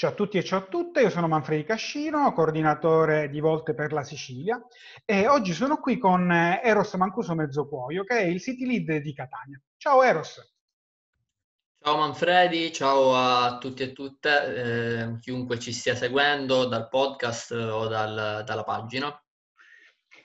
Ciao 0.00 0.12
a 0.12 0.14
tutti 0.14 0.38
e 0.38 0.42
ciao 0.42 0.60
a 0.60 0.62
tutte, 0.62 1.02
io 1.02 1.10
sono 1.10 1.28
Manfredi 1.28 1.62
Cascino, 1.62 2.32
coordinatore 2.32 3.28
di 3.28 3.38
Volte 3.38 3.74
per 3.74 3.92
la 3.92 4.02
Sicilia 4.02 4.58
e 5.04 5.28
oggi 5.28 5.52
sono 5.52 5.76
qui 5.76 5.98
con 5.98 6.32
eh, 6.32 6.62
Eros 6.64 6.94
Mancuso 6.94 7.34
Mezzocuoio 7.34 8.04
che 8.04 8.16
è 8.16 8.22
il 8.22 8.40
city 8.40 8.64
lead 8.64 9.02
di 9.02 9.12
Catania. 9.12 9.60
Ciao 9.76 10.02
Eros! 10.02 10.54
Ciao 11.78 11.98
Manfredi, 11.98 12.72
ciao 12.72 13.14
a 13.14 13.58
tutti 13.58 13.82
e 13.82 13.92
tutte, 13.92 14.54
eh, 14.54 15.18
chiunque 15.18 15.58
ci 15.58 15.70
stia 15.70 15.94
seguendo 15.94 16.64
dal 16.64 16.88
podcast 16.88 17.50
o 17.50 17.86
dal, 17.86 18.42
dalla 18.42 18.64
pagina. 18.64 19.22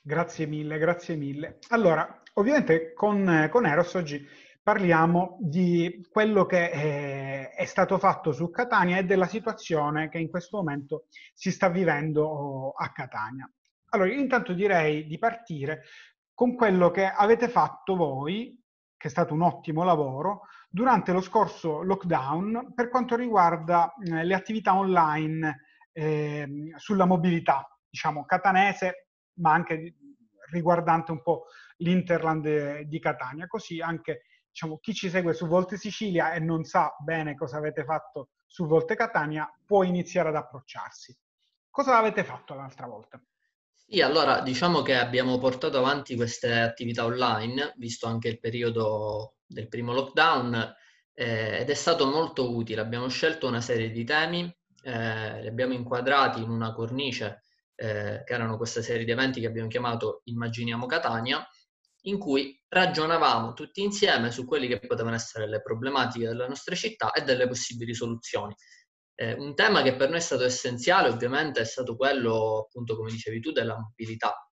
Grazie 0.02 0.46
mille, 0.46 0.78
grazie 0.78 1.18
mille. 1.18 1.60
Allora, 1.68 2.22
ovviamente 2.36 2.94
con, 2.94 3.50
con 3.52 3.66
Eros 3.66 3.94
oggi 3.96 4.26
parliamo 4.66 5.38
di 5.42 6.04
quello 6.10 6.48
che 6.48 6.72
è, 6.72 7.52
è, 7.52 7.66
stato 7.66 8.00
fatto 8.00 8.32
su 8.32 8.50
Catania 8.50 8.98
e 8.98 9.04
della 9.04 9.28
situazione 9.28 10.10
che 10.10 10.18
in 10.18 10.28
questo 10.28 10.58
momento 10.58 11.06
si 11.36 11.52
sta 11.52 11.70
vivendo 11.70 12.72
a 12.72 12.92
Catania. 12.92 13.48
Allora, 13.90 14.12
intanto 14.12 14.54
direi 14.54 15.06
di 15.06 15.20
partire 15.20 15.84
con 16.34 16.56
quello 16.56 16.90
che 16.90 17.06
avete 17.06 17.48
fatto 17.48 17.96
voi, 17.96 18.60
che 18.98 19.08
è 19.08 19.12
stato 19.12 19.36
un 19.36 19.44
ottimo 19.44 19.84
lavoro, 19.84 20.48
durante 20.68 21.12
lo 21.12 21.22
scorso 21.22 21.84
lockdown 21.84 22.74
per 22.74 22.90
quanto 22.90 23.16
riguarda 23.16 23.94
eh, 24.04 24.24
le 24.24 24.34
attività 24.34 24.76
online 24.76 25.60
eh, 25.92 26.72
sulla 26.78 27.06
mobilità, 27.06 27.68
diciamo, 27.88 28.26
catanese, 28.26 29.10
ma 29.42 29.54
anche 29.54 29.94
riguardante 30.50 31.12
un 31.12 31.22
po' 31.22 31.46
l'Interland 31.78 32.80
di 32.80 33.00
Catania, 33.00 33.46
così 33.46 33.80
anche 33.80 34.22
diciamo, 34.56 34.78
chi 34.78 34.94
ci 34.94 35.10
segue 35.10 35.34
su 35.34 35.48
Volte 35.48 35.76
Sicilia 35.76 36.32
e 36.32 36.40
non 36.40 36.64
sa 36.64 36.96
bene 37.04 37.36
cosa 37.36 37.58
avete 37.58 37.84
fatto 37.84 38.30
su 38.48 38.66
Volte 38.66 38.96
Catania 38.96 39.52
può 39.66 39.84
iniziare 39.84 40.30
ad 40.30 40.36
approcciarsi. 40.36 41.14
Cosa 41.70 41.98
avete 41.98 42.24
fatto 42.24 42.56
l'altra 42.56 42.88
volta? 42.88 43.22
Sì, 43.76 44.00
allora 44.00 44.40
diciamo 44.40 44.82
che 44.82 44.96
abbiamo 44.96 45.38
portato 45.40 45.78
avanti 45.78 46.16
queste 46.16 46.54
attività 46.54 47.04
online, 47.04 47.74
visto 47.76 48.08
anche 48.08 48.30
il 48.30 48.40
periodo 48.40 49.36
del 49.46 49.68
primo 49.68 49.92
lockdown, 49.92 50.74
eh, 51.14 51.60
ed 51.60 51.70
è 51.70 51.74
stato 51.74 52.06
molto 52.06 52.56
utile. 52.56 52.80
Abbiamo 52.80 53.10
scelto 53.10 53.48
una 53.48 53.60
serie 53.60 53.92
di 53.92 54.06
temi, 54.06 54.44
eh, 54.84 55.42
li 55.42 55.48
abbiamo 55.48 55.74
inquadrati 55.74 56.42
in 56.42 56.50
una 56.50 56.72
cornice, 56.72 57.44
eh, 57.76 58.24
che 58.24 58.34
erano 58.34 58.56
questa 58.56 58.82
serie 58.82 59.04
di 59.04 59.12
eventi 59.12 59.42
che 59.42 59.48
abbiamo 59.48 59.68
chiamato 59.68 60.22
Immaginiamo 60.24 60.86
Catania, 60.86 61.46
in 62.08 62.18
cui 62.18 62.60
ragionavamo 62.68 63.54
tutti 63.54 63.82
insieme 63.82 64.32
su 64.32 64.46
quelle 64.46 64.68
che 64.68 64.80
potevano 64.80 65.16
essere 65.16 65.48
le 65.48 65.62
problematiche 65.62 66.28
della 66.28 66.48
nostra 66.48 66.76
città 66.76 67.12
e 67.12 67.24
delle 67.24 67.48
possibili 67.48 67.94
soluzioni. 67.94 68.54
Eh, 69.16 69.34
un 69.34 69.56
tema 69.56 69.82
che 69.82 69.96
per 69.96 70.10
noi 70.10 70.18
è 70.18 70.22
stato 70.22 70.44
essenziale 70.44 71.10
ovviamente 71.10 71.62
è 71.62 71.66
stato 71.66 71.96
quello, 71.96 72.66
appunto 72.66 72.96
come 72.96 73.12
dicevi 73.12 73.40
tu, 73.40 73.52
della 73.52 73.78
mobilità, 73.78 74.50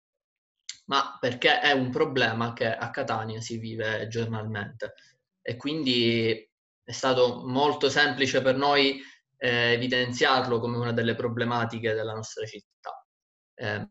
ma 0.86 1.16
perché 1.18 1.60
è 1.60 1.72
un 1.72 1.90
problema 1.90 2.52
che 2.52 2.66
a 2.74 2.90
Catania 2.90 3.40
si 3.40 3.58
vive 3.58 4.06
giornalmente 4.08 4.94
e 5.40 5.56
quindi 5.56 6.48
è 6.82 6.92
stato 6.92 7.42
molto 7.46 7.88
semplice 7.88 8.42
per 8.42 8.56
noi 8.56 9.00
eh, 9.38 9.72
evidenziarlo 9.72 10.60
come 10.60 10.76
una 10.76 10.92
delle 10.92 11.14
problematiche 11.14 11.94
della 11.94 12.12
nostra 12.12 12.44
città. 12.44 13.06
Eh, 13.54 13.88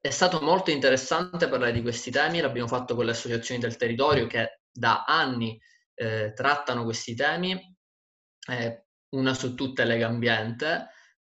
è 0.00 0.10
stato 0.10 0.40
molto 0.40 0.70
interessante 0.70 1.48
parlare 1.48 1.72
di 1.72 1.82
questi 1.82 2.10
temi, 2.10 2.40
l'abbiamo 2.40 2.68
fatto 2.68 2.94
con 2.94 3.04
le 3.04 3.10
associazioni 3.10 3.60
del 3.60 3.76
territorio 3.76 4.26
che 4.26 4.60
da 4.70 5.04
anni 5.04 5.60
eh, 5.94 6.32
trattano 6.32 6.84
questi 6.84 7.14
temi, 7.14 7.76
eh, 8.48 8.86
una 9.10 9.34
su 9.34 9.54
tutte 9.54 9.84
Lega 9.84 10.06
Ambiente, 10.06 10.88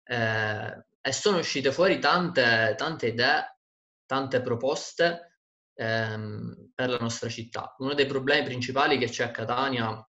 eh, 0.02 0.86
e 1.00 1.12
sono 1.12 1.38
uscite 1.38 1.72
fuori 1.72 1.98
tante, 1.98 2.74
tante 2.78 3.08
idee, 3.08 3.58
tante 4.06 4.40
proposte 4.40 5.40
ehm, 5.74 6.72
per 6.74 6.89
la 6.89 6.98
nostra 6.98 7.28
città. 7.28 7.74
Uno 7.78 7.92
dei 7.92 8.06
problemi 8.06 8.44
principali 8.44 8.96
che 8.96 9.08
c'è 9.10 9.24
a 9.24 9.30
Catania, 9.30 10.08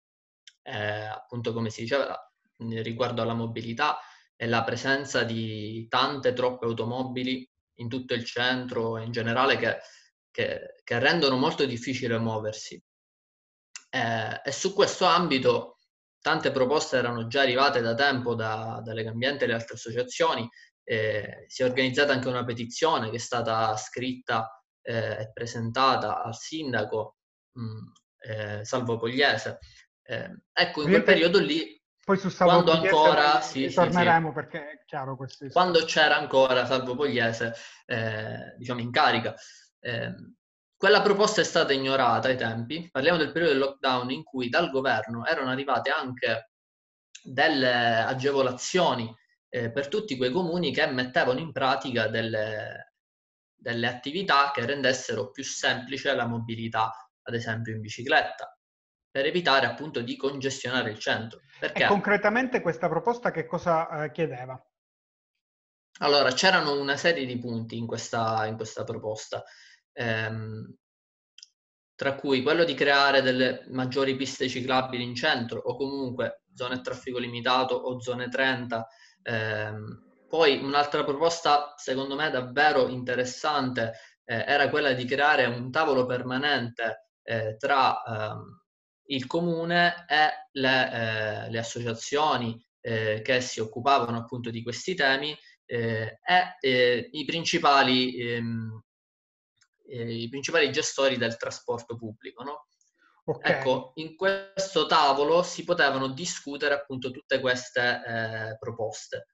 appunto 0.62 1.52
come 1.52 1.70
si 1.70 1.82
diceva, 1.82 2.16
riguardo 2.58 3.22
alla 3.22 3.34
mobilità, 3.34 3.98
è 4.36 4.46
la 4.46 4.62
presenza 4.62 5.24
di 5.24 5.86
tante, 5.88 6.32
troppe 6.32 6.66
automobili 6.66 7.48
in 7.76 7.88
tutto 7.88 8.14
il 8.14 8.24
centro 8.24 8.98
in 8.98 9.12
generale 9.12 9.56
che, 9.56 9.78
che, 10.30 10.74
che 10.82 10.98
rendono 10.98 11.36
molto 11.36 11.64
difficile 11.64 12.18
muoversi. 12.18 12.82
Eh, 13.90 14.40
e 14.44 14.52
su 14.52 14.74
questo 14.74 15.04
ambito 15.04 15.78
tante 16.20 16.50
proposte 16.50 16.96
erano 16.96 17.28
già 17.28 17.42
arrivate 17.42 17.80
da 17.80 17.94
tempo 17.94 18.34
da, 18.34 18.80
dalle 18.84 19.04
Cambiente 19.04 19.44
e 19.44 19.48
le 19.48 19.54
altre 19.54 19.74
associazioni. 19.74 20.48
Eh, 20.82 21.44
si 21.46 21.62
è 21.62 21.64
organizzata 21.64 22.12
anche 22.12 22.28
una 22.28 22.44
petizione 22.44 23.10
che 23.10 23.16
è 23.16 23.20
stata 23.20 23.76
scritta 23.76 24.62
eh, 24.82 25.20
e 25.20 25.30
presentata 25.32 26.22
al 26.22 26.34
sindaco 26.34 27.16
mh, 27.52 27.62
mm, 27.62 27.86
eh, 28.18 28.64
Salvo 28.64 28.96
Pogliese. 28.96 29.58
Eh, 30.02 30.30
ecco, 30.52 30.82
in 30.82 30.88
quel 30.88 31.02
periodo 31.02 31.38
lì 31.38 31.75
poi 32.06 32.18
su 32.18 32.28
Salvo 32.28 32.62
quando 32.62 32.70
Pugliese 32.70 32.94
ancora, 32.94 33.40
sì, 33.40 33.68
torneremo 33.68 34.28
sì, 34.28 34.32
sì. 34.32 34.32
perché 34.32 34.70
è 34.70 34.84
chiaro 34.86 35.16
questo. 35.16 35.48
Quando 35.48 35.84
c'era 35.84 36.16
ancora 36.16 36.64
Salvo 36.64 36.94
Pogliese, 36.94 37.52
eh, 37.84 38.54
diciamo, 38.56 38.78
in 38.80 38.92
carica. 38.92 39.34
Eh, 39.80 40.14
quella 40.76 41.02
proposta 41.02 41.40
è 41.40 41.44
stata 41.44 41.72
ignorata 41.72 42.28
ai 42.28 42.36
tempi. 42.36 42.88
Parliamo 42.92 43.18
del 43.18 43.32
periodo 43.32 43.54
del 43.54 43.60
lockdown 43.60 44.10
in 44.12 44.22
cui 44.22 44.48
dal 44.48 44.70
governo 44.70 45.26
erano 45.26 45.50
arrivate 45.50 45.90
anche 45.90 46.50
delle 47.24 47.96
agevolazioni 47.96 49.12
eh, 49.48 49.72
per 49.72 49.88
tutti 49.88 50.16
quei 50.16 50.30
comuni 50.30 50.72
che 50.72 50.86
mettevano 50.86 51.40
in 51.40 51.50
pratica 51.50 52.06
delle, 52.06 52.92
delle 53.52 53.86
attività 53.88 54.52
che 54.54 54.64
rendessero 54.64 55.32
più 55.32 55.42
semplice 55.42 56.14
la 56.14 56.28
mobilità, 56.28 57.10
ad 57.22 57.34
esempio 57.34 57.74
in 57.74 57.80
bicicletta 57.80 58.55
per 59.16 59.24
evitare 59.24 59.64
appunto 59.64 60.02
di 60.02 60.14
congestionare 60.14 60.90
il 60.90 60.98
centro. 60.98 61.40
Perché... 61.58 61.84
E 61.84 61.86
concretamente 61.86 62.60
questa 62.60 62.86
proposta 62.86 63.30
che 63.30 63.46
cosa 63.46 64.04
eh, 64.04 64.12
chiedeva? 64.12 64.62
Allora, 66.00 66.30
c'erano 66.32 66.78
una 66.78 66.98
serie 66.98 67.24
di 67.24 67.38
punti 67.38 67.78
in 67.78 67.86
questa, 67.86 68.44
in 68.44 68.56
questa 68.56 68.84
proposta, 68.84 69.42
ehm, 69.94 70.70
tra 71.94 72.14
cui 72.16 72.42
quello 72.42 72.64
di 72.64 72.74
creare 72.74 73.22
delle 73.22 73.64
maggiori 73.70 74.14
piste 74.16 74.50
ciclabili 74.50 75.02
in 75.02 75.14
centro 75.14 75.60
o 75.60 75.76
comunque 75.78 76.42
zone 76.52 76.74
a 76.74 76.80
traffico 76.82 77.16
limitato 77.16 77.74
o 77.74 77.98
zone 77.98 78.28
30. 78.28 78.86
Ehm, 79.22 80.26
poi 80.28 80.62
un'altra 80.62 81.04
proposta, 81.04 81.72
secondo 81.78 82.16
me 82.16 82.28
davvero 82.28 82.88
interessante, 82.88 83.92
eh, 84.26 84.44
era 84.46 84.68
quella 84.68 84.92
di 84.92 85.06
creare 85.06 85.46
un 85.46 85.70
tavolo 85.70 86.04
permanente 86.04 87.12
eh, 87.22 87.56
tra 87.56 88.02
ehm, 88.02 88.64
il 89.06 89.26
comune 89.26 90.06
e 90.08 90.48
le, 90.52 90.92
eh, 91.46 91.50
le 91.50 91.58
associazioni 91.58 92.60
eh, 92.80 93.20
che 93.22 93.40
si 93.40 93.60
occupavano 93.60 94.18
appunto 94.18 94.50
di 94.50 94.62
questi 94.62 94.94
temi 94.94 95.36
eh, 95.64 96.18
e 96.22 96.56
eh, 96.60 97.08
i 97.12 97.24
principali, 97.24 98.16
ehm, 98.18 98.82
eh, 99.88 100.22
i 100.22 100.28
principali 100.28 100.70
gestori 100.70 101.16
del 101.16 101.36
trasporto 101.36 101.96
pubblico. 101.96 102.42
No? 102.42 102.66
Okay. 103.24 103.52
Ecco, 103.52 103.92
in 103.96 104.14
questo 104.14 104.86
tavolo 104.86 105.42
si 105.42 105.64
potevano 105.64 106.08
discutere 106.08 106.74
appunto 106.74 107.10
tutte 107.10 107.40
queste 107.40 108.02
eh, 108.06 108.56
proposte 108.58 109.26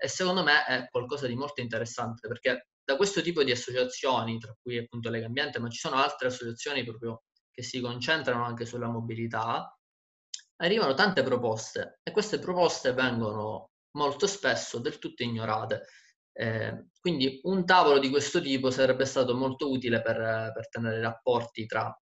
e 0.00 0.08
secondo 0.08 0.42
me 0.42 0.64
è 0.64 0.88
qualcosa 0.90 1.28
di 1.28 1.36
molto 1.36 1.60
interessante 1.60 2.26
perché 2.26 2.70
da 2.82 2.96
questo 2.96 3.20
tipo 3.20 3.44
di 3.44 3.52
associazioni, 3.52 4.38
tra 4.38 4.56
cui 4.60 4.78
appunto 4.78 5.10
Lega 5.10 5.26
Ambiente, 5.26 5.58
ma 5.58 5.68
ci 5.68 5.78
sono 5.78 5.96
altre 5.96 6.28
associazioni 6.28 6.84
proprio 6.84 7.22
che 7.56 7.62
si 7.62 7.80
concentrano 7.80 8.44
anche 8.44 8.66
sulla 8.66 8.86
mobilità, 8.86 9.74
arrivano 10.56 10.92
tante 10.92 11.22
proposte 11.22 12.00
e 12.02 12.10
queste 12.10 12.38
proposte 12.38 12.92
vengono 12.92 13.70
molto 13.92 14.26
spesso 14.26 14.78
del 14.78 14.98
tutto 14.98 15.22
ignorate. 15.22 15.86
Eh, 16.34 16.88
quindi 17.00 17.40
un 17.44 17.64
tavolo 17.64 17.98
di 17.98 18.10
questo 18.10 18.42
tipo 18.42 18.70
sarebbe 18.70 19.06
stato 19.06 19.34
molto 19.34 19.70
utile 19.70 20.02
per, 20.02 20.52
per 20.52 20.68
tenere 20.68 21.00
rapporti 21.00 21.64
tra 21.64 21.98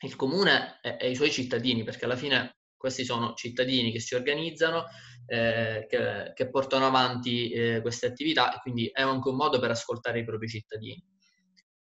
il 0.00 0.16
comune 0.16 0.80
e, 0.82 0.98
e, 1.00 1.10
i 1.10 1.14
suoi 1.14 1.30
cittadini, 1.30 1.82
perché 1.82 2.04
alla 2.04 2.16
fine 2.16 2.58
questi 2.76 3.06
sono 3.06 3.32
cittadini 3.32 3.90
che 3.90 4.00
si 4.00 4.14
organizzano, 4.14 4.84
eh, 5.24 5.86
che, 5.88 6.32
che, 6.34 6.50
portano 6.50 6.84
avanti 6.84 7.48
eh, 7.48 7.80
queste 7.80 8.04
attività 8.04 8.54
e 8.54 8.60
quindi 8.60 8.90
è 8.92 9.00
anche 9.00 9.30
un 9.30 9.36
modo 9.36 9.58
per 9.58 9.70
ascoltare 9.70 10.18
i 10.18 10.24
propri 10.24 10.48
cittadini. 10.48 11.02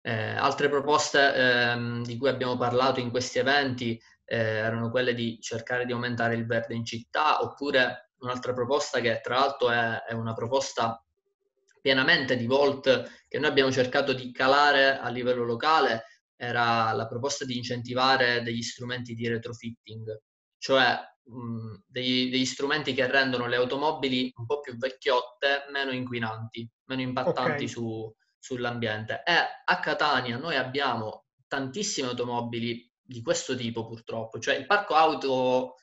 Eh, 0.05 0.13
altre 0.13 0.69
proposte 0.69 1.35
ehm, 1.35 2.05
di 2.05 2.17
cui 2.17 2.29
abbiamo 2.29 2.57
parlato 2.57 2.99
in 2.99 3.11
questi 3.11 3.39
eventi 3.39 4.01
eh, 4.25 4.37
erano 4.37 4.91
quelle 4.91 5.15
di 5.15 5.39
cercare 5.41 5.87
di 5.87 5.93
aumentare 5.93 6.35
il 6.35 6.47
verde 6.47 6.75
in 6.75 6.85
città, 6.85 7.41
oppure 7.41 8.11
un'altra 8.19 8.53
proposta 8.53 9.01
che 9.01 9.21
tra 9.23 9.39
l'altro 9.39 9.71
è, 9.71 10.03
è 10.09 10.13
una 10.13 10.35
proposta 10.35 11.05
pienamente 11.81 12.37
di 12.37 12.47
Volt 12.47 13.25
che 13.29 13.39
noi 13.39 13.51
abbiamo 13.51 13.71
cercato 13.71 14.13
di 14.13 14.33
calare 14.33 14.99
a 14.99 15.09
livello 15.09 15.45
locale 15.45 16.05
era 16.43 16.93
la 16.93 17.07
proposta 17.07 17.45
di 17.45 17.57
incentivare 17.57 18.43
degli 18.43 18.63
strumenti 18.63 19.15
di 19.15 19.29
retrofitting, 19.29 20.21
cioè 20.59 20.99
mh, 21.23 21.83
degli, 21.87 22.31
degli, 22.31 22.45
strumenti 22.45 22.95
che 22.95 23.07
rendono 23.07 23.47
le 23.47 23.57
automobili 23.57 24.33
un 24.37 24.47
po' 24.47 24.61
più 24.61 24.77
vecchiotte, 24.77 25.67
meno 25.71 25.93
inquinanti, 25.93 26.69
meno 26.87 27.03
impattanti 27.03 27.65
okay. 27.65 27.69
su, 27.69 28.13
sull'ambiente. 28.43 29.23
E 29.25 29.33
a 29.65 29.81
Catania 29.81 30.37
noi 30.37 30.57
abbiamo 30.57 31.27
tantissime 31.47 32.09
automobili 32.09 32.91
di 33.01 33.23
questo 33.23 33.55
tipo 33.55 33.87
purtroppo, 33.87 34.41
cioè 34.41 34.57
il 34.57 34.67
parco 34.67 34.95
auto 34.95 35.77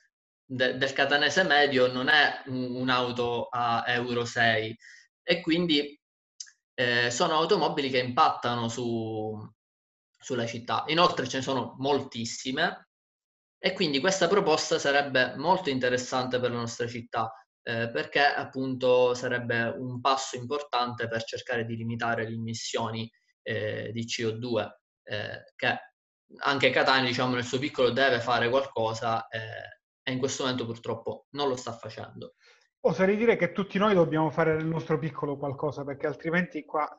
de, 0.44 0.78
del 0.78 0.92
catanese 0.94 1.44
medio 1.44 1.92
non 1.92 2.10
è 2.10 2.42
un, 2.48 2.76
un'auto 2.76 3.48
a 3.50 3.86
Euro 3.88 4.26
6 4.26 4.78
e 5.24 5.42
quindi 5.42 5.98
eh, 6.74 7.10
sono 7.12 7.36
automobili 7.36 7.90
che 7.90 8.00
impattano 8.00 8.68
su, 8.68 9.38
sulla 10.18 10.46
città. 10.46 10.84
Inoltre 10.88 11.28
ce 11.30 11.38
ne 11.38 11.44
sono 11.44 11.76
moltissime 11.78 12.90
e 13.58 13.74
quindi 13.74 14.00
questa 14.00 14.28
proposta 14.28 14.80
sarebbe 14.80 15.36
molto 15.38 15.70
interessante 15.70 16.40
per 16.40 16.52
la 16.52 16.58
nostra 16.58 16.88
città 16.88 17.32
eh, 17.70 17.92
perché 17.92 18.22
appunto 18.22 19.14
sarebbe 19.14 19.62
un 19.78 20.02
passo 20.02 20.36
importante 20.36 21.08
per 21.08 21.24
cercare 21.24 21.66
di 21.66 21.76
limitare 21.76 22.28
le 22.28 22.34
emissioni 22.34 23.08
eh, 23.44 23.92
di 23.94 24.06
CO2 24.06 24.68
eh, 25.04 25.44
che 25.56 25.80
anche 26.40 26.72
Catania 26.72 27.08
diciamo 27.08 27.36
nel 27.36 27.44
suo 27.44 27.60
piccolo 27.60 27.92
deve 27.92 28.20
fare 28.22 28.50
qualcosa 28.50 29.28
eh, 29.28 29.40
e 30.02 30.12
in 30.12 30.18
questo 30.18 30.44
momento 30.44 30.66
purtroppo 30.66 31.28
non 31.32 31.48
lo 31.48 31.56
sta 31.56 31.74
facendo. 31.74 32.34
Oserei 32.82 33.16
dire 33.16 33.36
che 33.36 33.52
tutti 33.52 33.78
noi 33.78 33.94
dobbiamo 33.94 34.32
fare 34.32 34.56
nel 34.56 34.66
nostro 34.66 34.98
piccolo 34.98 35.38
qualcosa 35.38 35.84
perché 35.84 36.08
altrimenti 36.08 36.66
qua 36.66 36.90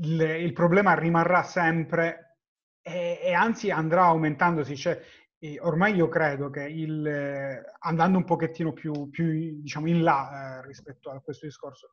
il, 0.00 0.20
il 0.20 0.52
problema 0.54 0.94
rimarrà 0.94 1.42
sempre 1.42 2.38
e, 2.80 3.18
e, 3.20 3.32
anzi 3.34 3.70
andrà 3.70 4.04
aumentandosi. 4.04 4.74
Cioè, 4.74 4.98
ormai 5.60 5.94
io 5.94 6.08
credo 6.08 6.50
che 6.50 6.64
il, 6.64 7.62
andando 7.80 8.18
un 8.18 8.24
pochettino 8.24 8.72
più, 8.72 9.08
più 9.08 9.60
diciamo, 9.60 9.88
in 9.88 10.02
là 10.02 10.60
eh, 10.60 10.66
rispetto 10.66 11.10
a 11.10 11.20
questo 11.20 11.46
discorso, 11.46 11.92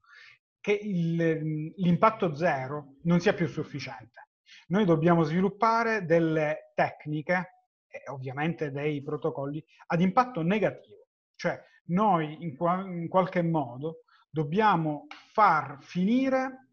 che 0.60 0.72
il, 0.82 1.74
l'impatto 1.76 2.34
zero 2.36 2.96
non 3.04 3.20
sia 3.20 3.34
più 3.34 3.48
sufficiente. 3.48 4.30
Noi 4.68 4.86
dobbiamo 4.86 5.24
sviluppare 5.24 6.06
delle 6.06 6.72
tecniche 6.74 7.54
e 7.88 8.10
ovviamente 8.10 8.72
dei 8.72 9.02
protocolli 9.04 9.64
ad 9.88 10.02
impatto 10.02 10.42
negativo, 10.42 11.08
cioè 11.36 11.62
noi 11.88 12.44
in, 12.44 12.56
qua, 12.56 12.82
in 12.82 13.08
qualche 13.08 13.44
modo 13.44 14.06
dobbiamo 14.30 15.06
far 15.32 15.78
finire 15.82 16.65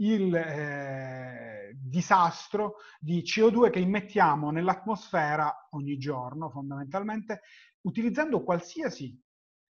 il 0.00 0.34
eh, 0.34 1.74
disastro 1.74 2.76
di 2.98 3.22
CO2 3.22 3.70
che 3.70 3.80
immettiamo 3.80 4.50
nell'atmosfera 4.50 5.68
ogni 5.70 5.96
giorno, 5.98 6.50
fondamentalmente, 6.50 7.42
utilizzando 7.82 8.42
qualsiasi 8.42 9.18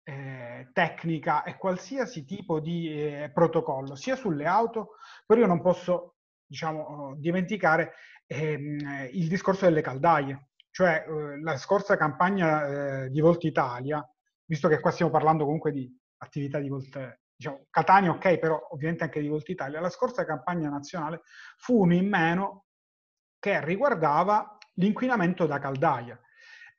eh, 0.04 0.68
tecnica 0.72 1.42
e 1.44 1.56
qualsiasi 1.56 2.24
tipo 2.24 2.60
di 2.60 2.88
eh, 2.88 3.30
protocollo, 3.32 3.94
sia 3.96 4.16
sulle 4.16 4.46
auto, 4.46 4.96
però 5.26 5.40
io 5.40 5.46
non 5.46 5.62
posso 5.62 6.16
diciamo, 6.46 7.14
dimenticare 7.16 7.94
ehm, 8.26 9.08
il 9.12 9.28
discorso 9.28 9.64
delle 9.64 9.82
caldaie. 9.82 10.50
Cioè, 10.70 11.04
eh, 11.06 11.40
la 11.40 11.56
scorsa 11.56 11.96
campagna 11.96 13.04
eh, 13.04 13.10
di 13.10 13.20
Volta 13.20 13.46
Italia, 13.46 14.06
visto 14.44 14.68
che 14.68 14.80
qua 14.80 14.90
stiamo 14.90 15.10
parlando 15.10 15.44
comunque 15.44 15.72
di 15.72 15.90
attività 16.18 16.58
di 16.58 16.68
Volt, 16.68 17.22
diciamo, 17.44 17.66
Catania 17.70 18.10
ok, 18.12 18.38
però 18.38 18.68
ovviamente 18.70 19.04
anche 19.04 19.20
di 19.20 19.28
Volta 19.28 19.52
Italia, 19.52 19.80
la 19.80 19.90
scorsa 19.90 20.24
campagna 20.24 20.70
nazionale 20.70 21.22
fu 21.56 21.82
uno 21.82 21.94
in 21.94 22.08
meno 22.08 22.64
che 23.38 23.62
riguardava 23.62 24.56
l'inquinamento 24.74 25.46
da 25.46 25.58
caldaia. 25.58 26.18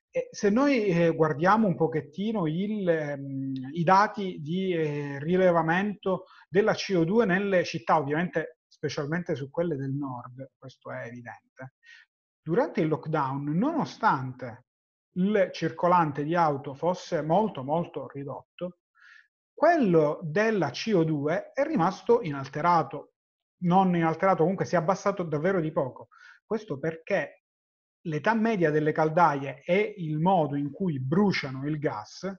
E 0.09 0.29
se 0.31 0.49
noi 0.49 0.85
eh, 0.85 1.13
guardiamo 1.13 1.67
un 1.67 1.75
pochettino 1.75 2.47
il, 2.47 2.87
ehm, 2.87 3.53
i 3.73 3.83
dati 3.83 4.39
di 4.39 4.71
eh, 4.73 5.19
rilevamento 5.19 6.25
della 6.47 6.71
CO2 6.71 7.25
nelle 7.25 7.63
città, 7.63 7.97
ovviamente 7.97 8.59
specialmente 8.67 9.35
su 9.35 9.49
quelle 9.49 9.75
del 9.75 9.91
nord, 9.91 10.51
questo 10.57 10.91
è 10.91 11.05
evidente, 11.05 11.75
durante 12.41 12.81
il 12.81 12.87
lockdown, 12.87 13.57
nonostante 13.57 14.65
il 15.17 15.49
circolante 15.51 16.23
di 16.23 16.35
auto 16.35 16.73
fosse 16.73 17.21
molto 17.21 17.63
molto 17.63 18.07
ridotto, 18.07 18.79
quello 19.55 20.19
della 20.21 20.67
CO2 20.67 21.53
è 21.53 21.63
rimasto 21.63 22.21
inalterato, 22.21 23.13
non 23.63 23.95
inalterato, 23.95 24.41
comunque 24.41 24.65
si 24.65 24.75
è 24.75 24.77
abbassato 24.77 25.23
davvero 25.23 25.61
di 25.61 25.71
poco. 25.71 26.09
Questo 26.45 26.77
perché 26.77 27.45
l'età 28.01 28.33
media 28.33 28.69
delle 28.69 28.91
caldaie 28.91 29.63
e 29.63 29.95
il 29.97 30.19
modo 30.19 30.57
in 30.57 30.71
cui 30.71 30.99
bruciano 30.99 31.65
il 31.67 31.79
gas 31.79 32.29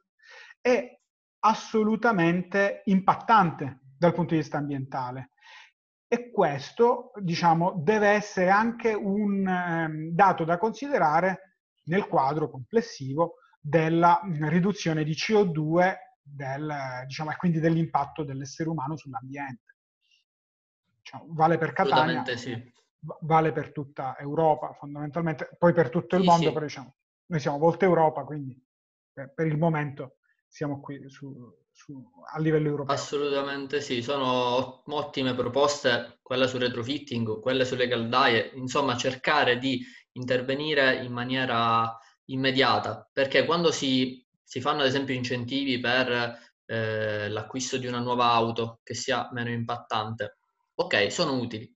è 0.60 1.00
assolutamente 1.40 2.82
impattante 2.84 3.80
dal 3.98 4.12
punto 4.12 4.34
di 4.34 4.40
vista 4.40 4.58
ambientale. 4.58 5.30
E 6.06 6.30
questo, 6.30 7.12
diciamo, 7.20 7.80
deve 7.82 8.08
essere 8.08 8.50
anche 8.50 8.92
un 8.92 9.48
eh, 9.48 10.10
dato 10.12 10.44
da 10.44 10.58
considerare 10.58 11.56
nel 11.84 12.06
quadro 12.06 12.50
complessivo 12.50 13.36
della 13.58 14.20
riduzione 14.42 15.02
di 15.02 15.12
CO2 15.12 15.94
del, 16.28 17.04
diciamo, 17.06 17.30
e 17.30 17.36
quindi 17.36 17.60
dell'impatto 17.60 18.24
dell'essere 18.24 18.68
umano 18.68 18.96
sull'ambiente. 18.96 19.76
Diciamo, 20.98 21.26
vale 21.28 21.56
per 21.56 21.72
Catania, 21.72 22.24
sì. 22.36 22.72
vale 23.20 23.52
per 23.52 23.70
tutta 23.72 24.18
Europa 24.18 24.72
fondamentalmente, 24.72 25.54
poi 25.56 25.72
per 25.72 25.88
tutto 25.88 26.16
il 26.16 26.22
sì, 26.22 26.28
mondo, 26.28 26.46
sì. 26.46 26.52
però 26.52 26.64
diciamo, 26.64 26.96
noi 27.26 27.40
siamo 27.40 27.58
Volta 27.58 27.84
Europa, 27.84 28.24
quindi 28.24 28.60
per, 29.12 29.32
per 29.32 29.46
il 29.46 29.56
momento 29.56 30.16
siamo 30.48 30.80
qui 30.80 31.08
su, 31.08 31.54
su, 31.70 32.10
a 32.32 32.38
livello 32.40 32.68
europeo. 32.68 32.94
Assolutamente 32.94 33.80
sì, 33.80 34.02
sono 34.02 34.82
ottime 34.84 35.34
proposte, 35.34 36.18
quella 36.22 36.46
sul 36.46 36.60
retrofitting, 36.60 37.40
quelle 37.40 37.64
sulle 37.64 37.88
caldaie, 37.88 38.50
insomma 38.54 38.96
cercare 38.96 39.58
di 39.58 39.84
intervenire 40.12 41.04
in 41.04 41.12
maniera 41.12 41.96
immediata, 42.26 43.08
perché 43.12 43.44
quando 43.44 43.70
si 43.70 44.25
si 44.46 44.60
fanno 44.60 44.82
ad 44.82 44.86
esempio 44.86 45.12
incentivi 45.12 45.80
per 45.80 46.38
eh, 46.66 47.28
l'acquisto 47.28 47.78
di 47.78 47.88
una 47.88 47.98
nuova 47.98 48.30
auto 48.30 48.78
che 48.84 48.94
sia 48.94 49.28
meno 49.32 49.50
impattante. 49.50 50.38
Ok, 50.74 51.10
sono 51.10 51.32
utili, 51.38 51.74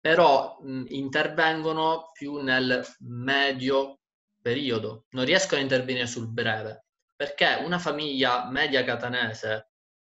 però 0.00 0.58
mh, 0.62 0.84
intervengono 0.90 2.10
più 2.12 2.36
nel 2.40 2.86
medio 3.00 3.98
periodo, 4.40 5.06
non 5.10 5.24
riescono 5.24 5.60
a 5.60 5.64
intervenire 5.64 6.06
sul 6.06 6.28
breve, 6.28 6.84
perché 7.16 7.60
una 7.64 7.80
famiglia 7.80 8.48
media 8.48 8.84
catanese 8.84 9.70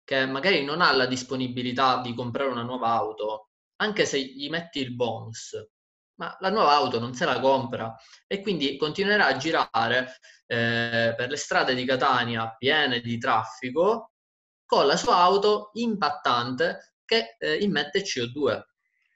che 0.05 0.27
magari 0.27 0.63
non 0.65 0.83
ha 0.83 0.93
la 0.93 1.07
disponibilità 1.07 2.03
di 2.03 2.15
comprare 2.15 2.51
una 2.51 2.63
nuova 2.63 2.89
auto, 2.89 3.49
anche 3.77 4.05
se 4.05 4.21
gli 4.21 4.51
metti 4.51 4.81
il 4.81 4.95
bonus, 4.95 5.57
ma 6.21 6.37
la 6.41 6.51
nuova 6.51 6.73
auto 6.73 7.01
non 7.01 7.15
se 7.15 7.25
la 7.25 7.41
compra 7.41 7.97
e 8.27 8.43
quindi 8.43 8.77
continuerà 8.77 9.27
a 9.27 9.37
girare 9.39 10.19
eh, 10.47 11.15
per 11.17 11.31
le 11.31 11.37
strade 11.37 11.75
di 11.75 11.87
Catania 11.87 12.55
piene 12.59 13.01
di 13.01 13.17
traffico 13.17 14.13
con 14.67 14.87
la 14.87 14.97
sua 14.97 15.17
auto 15.17 15.71
impattante 15.75 16.97
che 17.07 17.37
eh, 17.39 17.57
immette 17.57 18.03
CO2. 18.03 18.61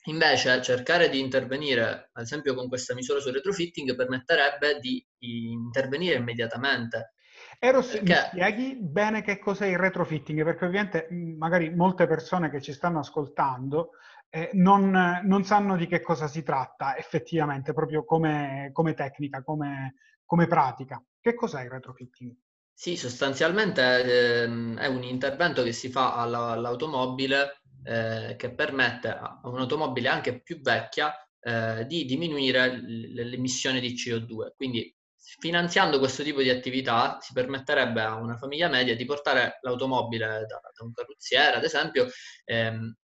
Invece 0.06 0.62
cercare 0.62 1.10
di 1.10 1.20
intervenire, 1.20 2.10
ad 2.12 2.22
esempio 2.22 2.54
con 2.54 2.68
questa 2.68 2.94
misura 2.94 3.20
sul 3.20 3.32
retrofitting, 3.32 3.94
permetterebbe 3.94 4.78
di 4.78 5.06
intervenire 5.18 6.16
immediatamente. 6.16 7.14
Eros, 7.58 7.88
perché... 7.88 8.12
mi 8.12 8.14
spieghi 8.14 8.76
bene 8.80 9.22
che 9.22 9.38
cos'è 9.38 9.66
il 9.66 9.78
retrofitting? 9.78 10.42
Perché 10.42 10.64
ovviamente 10.64 11.08
magari 11.10 11.74
molte 11.74 12.06
persone 12.06 12.50
che 12.50 12.60
ci 12.60 12.72
stanno 12.72 12.98
ascoltando 12.98 13.90
eh, 14.34 14.50
non, 14.54 14.90
non, 15.22 15.44
sanno 15.44 15.76
di 15.76 15.86
che 15.86 16.00
cosa 16.00 16.26
si 16.26 16.42
tratta 16.42 16.96
effettivamente, 16.96 17.72
proprio 17.72 18.04
come, 18.04 18.70
come 18.72 18.92
tecnica, 18.92 19.44
come, 19.44 19.94
come, 20.24 20.48
pratica. 20.48 21.00
Che 21.20 21.34
cos'è 21.34 21.62
il 21.62 21.70
retrofitting? 21.70 22.34
Sì, 22.72 22.96
sostanzialmente 22.96 24.42
ehm, 24.42 24.76
è 24.76 24.86
un 24.86 25.04
intervento 25.04 25.62
che 25.62 25.70
si 25.70 25.88
fa 25.88 26.16
alla, 26.16 26.48
all'automobile 26.48 27.60
eh, 27.84 28.34
che 28.36 28.52
permette 28.52 29.08
a 29.10 29.40
un'automobile 29.44 30.08
anche 30.08 30.42
più 30.42 30.60
vecchia 30.60 31.14
eh, 31.38 31.86
di 31.86 32.04
diminuire 32.04 32.76
l'emissione 32.76 33.78
di 33.78 33.94
CO2. 33.94 34.56
Quindi 34.56 34.92
finanziando 35.16 36.00
questo 36.00 36.24
tipo 36.24 36.42
di 36.42 36.50
attività 36.50 37.18
si 37.20 37.32
permetterebbe 37.32 38.02
a 38.02 38.16
una 38.16 38.36
famiglia 38.36 38.68
media 38.68 38.96
di 38.96 39.04
portare 39.04 39.58
l'automobile 39.62 40.26
da, 40.26 40.60
da 40.74 40.84
un 40.84 40.92
carrozziere, 40.92 41.56
ad 41.56 41.62
esempio, 41.62 42.08
ehm, 42.44 42.96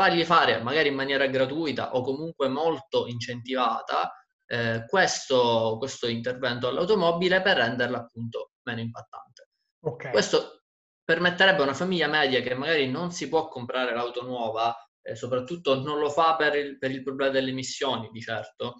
fargli 0.00 0.24
fare 0.24 0.62
magari 0.62 0.88
in 0.88 0.94
maniera 0.94 1.26
gratuita 1.26 1.94
o 1.94 2.00
comunque 2.00 2.48
molto 2.48 3.06
incentivata 3.06 4.10
eh, 4.46 4.86
questo, 4.86 5.76
questo, 5.78 6.08
intervento 6.08 6.68
all'automobile 6.68 7.42
per 7.42 7.58
renderla 7.58 7.98
appunto 7.98 8.52
meno 8.62 8.80
impattante. 8.80 9.48
Okay. 9.82 10.10
Questo 10.10 10.62
permetterebbe 11.04 11.60
a 11.60 11.64
una 11.64 11.74
famiglia 11.74 12.08
media 12.08 12.40
che 12.40 12.54
magari 12.54 12.90
non 12.90 13.12
si 13.12 13.28
può 13.28 13.48
comprare 13.48 13.94
l'auto 13.94 14.22
nuova, 14.22 14.74
e 15.02 15.14
soprattutto 15.16 15.80
non 15.80 15.98
lo 15.98 16.08
fa 16.08 16.34
per 16.36 16.54
il, 16.54 16.78
per 16.78 16.90
il 16.90 17.02
problema 17.02 17.30
delle 17.30 17.50
emissioni, 17.50 18.08
di 18.10 18.20
certo, 18.22 18.76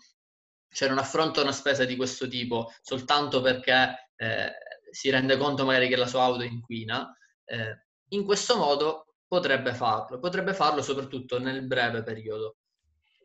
cioè 0.72 0.88
non 0.88 0.98
affronta 0.98 1.42
una 1.42 1.52
spesa 1.52 1.84
di 1.84 1.96
questo 1.96 2.28
tipo 2.28 2.72
soltanto 2.80 3.42
perché 3.42 4.10
eh, 4.16 4.52
si 4.90 5.10
rende 5.10 5.36
conto 5.36 5.64
magari 5.64 5.88
che 5.88 5.96
la 5.96 6.06
sua 6.06 6.22
auto 6.22 6.42
inquina, 6.44 7.14
eh, 7.44 7.84
in 8.12 8.24
questo 8.24 8.56
modo 8.56 9.09
potrebbe 9.30 9.74
farlo, 9.74 10.18
potrebbe 10.18 10.52
farlo 10.54 10.82
soprattutto 10.82 11.38
nel 11.38 11.64
breve 11.64 12.02
periodo. 12.02 12.56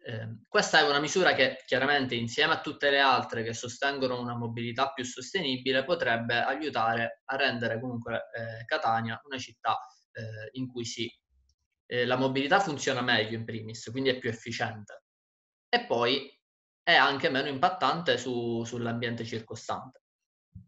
Eh, 0.05 0.37
questa 0.47 0.77
è 0.77 0.87
una 0.87 0.99
misura 0.99 1.33
che 1.33 1.63
chiaramente 1.65 2.13
insieme 2.13 2.53
a 2.53 2.61
tutte 2.61 2.91
le 2.91 2.99
altre 2.99 3.41
che 3.41 3.55
sostengono 3.55 4.21
una 4.21 4.37
mobilità 4.37 4.93
più 4.93 5.03
sostenibile 5.03 5.83
potrebbe 5.83 6.35
aiutare 6.43 7.23
a 7.25 7.35
rendere 7.37 7.79
comunque 7.79 8.29
eh, 8.35 8.65
Catania 8.65 9.19
una 9.23 9.39
città 9.39 9.79
eh, 10.11 10.49
in 10.59 10.67
cui 10.67 10.85
sì, 10.85 11.11
eh, 11.87 12.05
la 12.05 12.17
mobilità 12.17 12.59
funziona 12.59 13.01
meglio 13.01 13.35
in 13.35 13.43
primis, 13.43 13.89
quindi 13.89 14.09
è 14.09 14.19
più 14.19 14.29
efficiente 14.29 15.05
e 15.69 15.85
poi 15.87 16.31
è 16.83 16.93
anche 16.93 17.29
meno 17.31 17.47
impattante 17.47 18.19
su, 18.19 18.63
sull'ambiente 18.63 19.25
circostante. 19.25 20.03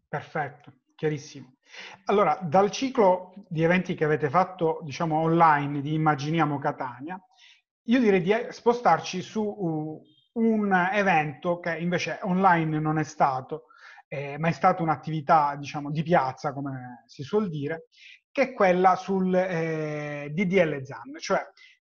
Perfetto, 0.08 0.72
chiarissimo. 0.98 1.54
Allora, 2.06 2.40
dal 2.42 2.72
ciclo 2.72 3.32
di 3.46 3.62
eventi 3.62 3.94
che 3.94 4.04
avete 4.04 4.28
fatto, 4.28 4.80
diciamo, 4.82 5.16
online 5.16 5.80
di 5.80 5.94
Immaginiamo 5.94 6.58
Catania, 6.58 7.16
io 7.84 8.00
direi 8.00 8.20
di 8.20 8.34
spostarci 8.48 9.22
su 9.22 10.02
un 10.32 10.88
evento 10.92 11.60
che 11.60 11.78
invece 11.78 12.18
online 12.22 12.80
non 12.80 12.98
è 12.98 13.04
stato, 13.04 13.66
eh, 14.08 14.38
ma 14.38 14.48
è 14.48 14.52
stata 14.52 14.82
un'attività, 14.82 15.54
diciamo, 15.54 15.92
di 15.92 16.02
piazza, 16.02 16.52
come 16.52 17.04
si 17.06 17.22
suol 17.22 17.48
dire, 17.48 17.86
che 18.32 18.42
è 18.42 18.52
quella 18.52 18.96
sul 18.96 19.32
eh, 19.32 20.30
DDL 20.32 20.82
ZAN, 20.82 21.16
cioè 21.18 21.46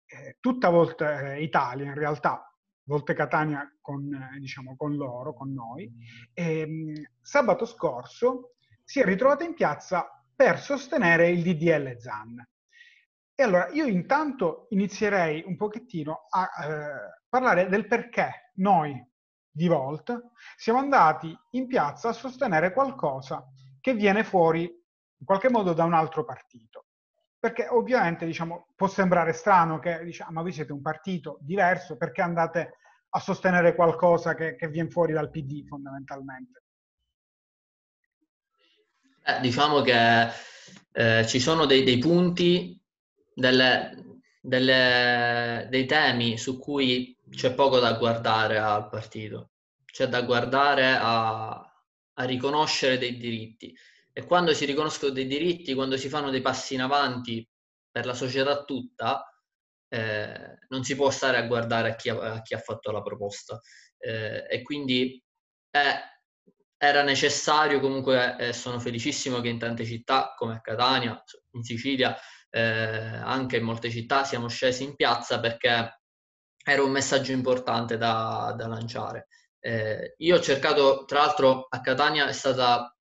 eh, 0.05 0.37
tutta 0.39 0.69
Volta 0.69 1.33
eh, 1.33 1.43
Italia 1.43 1.87
in 1.87 1.93
realtà, 1.93 2.47
Volte 2.85 3.13
Catania 3.13 3.69
con, 3.81 4.13
eh, 4.13 4.39
diciamo, 4.39 4.77
con 4.77 4.95
loro, 4.95 5.33
con 5.33 5.51
noi, 5.51 5.91
e, 6.33 6.59
ehm, 6.59 6.93
sabato 7.21 7.65
scorso 7.65 8.53
si 8.83 8.99
è 8.99 9.05
ritrovata 9.05 9.43
in 9.43 9.53
piazza 9.53 10.07
per 10.35 10.59
sostenere 10.59 11.29
il 11.29 11.43
DDL 11.43 11.97
ZAN. 11.97 12.47
E 13.35 13.43
allora 13.43 13.69
io 13.69 13.85
intanto 13.85 14.67
inizierei 14.69 15.43
un 15.45 15.57
pochettino 15.57 16.27
a 16.29 16.43
eh, 16.43 17.21
parlare 17.27 17.67
del 17.67 17.87
perché 17.87 18.51
noi 18.55 19.03
di 19.49 19.67
Volt 19.67 20.31
siamo 20.55 20.79
andati 20.79 21.35
in 21.51 21.67
piazza 21.67 22.09
a 22.09 22.13
sostenere 22.13 22.73
qualcosa 22.73 23.47
che 23.79 23.93
viene 23.93 24.23
fuori 24.23 24.63
in 24.63 25.25
qualche 25.25 25.49
modo 25.49 25.73
da 25.73 25.83
un 25.83 25.93
altro 25.93 26.25
partito. 26.25 26.87
Perché 27.39 27.67
ovviamente 27.67 28.25
diciamo, 28.25 28.67
può 28.75 28.87
sembrare 28.87 29.33
strano 29.33 29.79
che 29.79 30.03
diciamo, 30.03 30.41
voi 30.41 30.53
siete 30.53 30.71
un 30.71 30.81
partito 30.81 31.37
diverso, 31.41 31.97
perché 31.97 32.21
andate 32.21 32.77
a 33.09 33.19
sostenere 33.19 33.75
qualcosa 33.75 34.33
che, 34.33 34.55
che 34.55 34.69
viene 34.69 34.89
fuori 34.89 35.13
dal 35.13 35.29
PD 35.29 35.65
fondamentalmente? 35.67 36.62
Eh, 39.25 39.39
diciamo 39.39 39.81
che 39.81 40.29
eh, 40.91 41.25
ci 41.27 41.39
sono 41.39 41.65
dei, 41.65 41.83
dei 41.83 41.97
punti 41.97 42.77
delle, 43.33 44.19
delle, 44.41 45.67
dei 45.69 45.85
temi 45.85 46.37
su 46.37 46.59
cui 46.59 47.17
c'è 47.29 47.53
poco 47.53 47.79
da 47.79 47.93
guardare 47.93 48.57
al 48.57 48.89
partito, 48.89 49.51
c'è 49.85 50.07
da 50.07 50.21
guardare 50.23 50.97
a, 50.99 51.49
a 51.51 52.23
riconoscere 52.25 52.97
dei 52.97 53.17
diritti. 53.17 53.75
E 54.11 54.25
quando 54.25 54.53
si 54.53 54.65
riconoscono 54.65 55.11
dei 55.13 55.25
diritti, 55.25 55.73
quando 55.73 55.97
si 55.97 56.09
fanno 56.09 56.29
dei 56.29 56.41
passi 56.41 56.73
in 56.75 56.81
avanti 56.81 57.47
per 57.89 58.05
la 58.05 58.13
società 58.13 58.63
tutta, 58.65 59.25
eh, 59.87 60.57
non 60.67 60.83
si 60.83 60.95
può 60.95 61.09
stare 61.09 61.37
a 61.37 61.47
guardare 61.47 61.91
a 61.91 61.95
chi 61.95 62.09
ha, 62.09 62.33
a 62.33 62.41
chi 62.41 62.53
ha 62.53 62.59
fatto 62.59 62.91
la 62.91 63.01
proposta. 63.01 63.59
Eh, 63.97 64.45
e 64.49 64.61
quindi 64.63 65.23
eh, 65.71 65.95
era 66.83 67.01
necessario 67.01 67.79
comunque, 67.79 68.35
e 68.37 68.51
sono 68.51 68.77
felicissimo 68.77 69.39
che 69.39 69.47
in 69.47 69.57
tante 69.57 69.85
città 69.85 70.33
come 70.35 70.55
a 70.55 70.59
Catania, 70.59 71.23
in 71.51 71.63
Sicilia, 71.63 72.13
eh, 72.49 72.59
anche 72.61 73.55
in 73.55 73.63
molte 73.63 73.89
città 73.89 74.25
siamo 74.25 74.49
scesi 74.49 74.83
in 74.83 74.93
piazza 74.93 75.39
perché 75.39 76.01
era 76.61 76.83
un 76.83 76.91
messaggio 76.91 77.31
importante 77.31 77.95
da, 77.95 78.53
da 78.57 78.67
lanciare. 78.67 79.27
Eh, 79.61 80.15
io 80.17 80.35
ho 80.35 80.41
cercato, 80.41 81.05
tra 81.05 81.19
l'altro 81.19 81.67
a 81.69 81.79
Catania 81.79 82.27
è 82.27 82.33
stata 82.33 82.93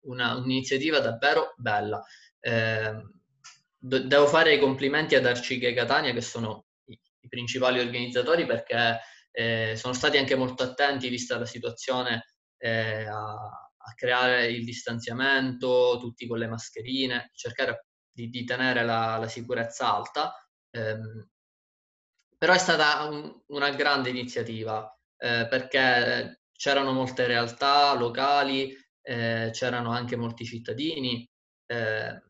una, 0.00 0.34
un'iniziativa 0.34 0.98
davvero 0.98 1.54
bella. 1.56 2.02
Eh, 2.38 2.92
do, 3.78 3.98
devo 4.00 4.26
fare 4.26 4.52
i 4.52 4.60
complimenti 4.60 5.14
ad 5.14 5.24
Arcighe 5.24 5.72
Catania 5.72 6.12
che 6.12 6.20
sono 6.20 6.66
i, 6.84 7.00
i 7.20 7.28
principali 7.28 7.80
organizzatori 7.80 8.44
perché 8.44 9.00
eh, 9.30 9.72
sono 9.74 9.94
stati 9.94 10.18
anche 10.18 10.34
molto 10.34 10.64
attenti 10.64 11.08
vista 11.08 11.38
la 11.38 11.46
situazione 11.46 12.31
eh, 12.62 13.06
a, 13.06 13.32
a, 13.34 13.94
creare 13.96 14.46
il 14.46 14.64
distanziamento, 14.64 15.98
tutti 15.98 16.28
con 16.28 16.38
le 16.38 16.46
mascherine, 16.46 17.30
cercare 17.34 17.86
di, 18.12 18.28
di 18.28 18.44
tenere 18.44 18.84
la, 18.84 19.16
la, 19.16 19.26
sicurezza 19.26 19.92
alta. 19.92 20.32
Ehm, 20.70 21.28
però 22.38 22.52
è 22.52 22.58
stata 22.58 23.04
un, 23.04 23.42
una 23.48 23.70
grande 23.70 24.10
iniziativa 24.10 24.88
eh, 25.16 25.46
perché 25.48 26.42
c'erano 26.52 26.92
molte 26.92 27.26
realtà 27.26 27.94
locali, 27.94 28.76
eh, 29.02 29.50
c'erano 29.52 29.90
anche 29.90 30.16
molti 30.16 30.44
cittadini. 30.44 31.28
Eh, 31.66 32.22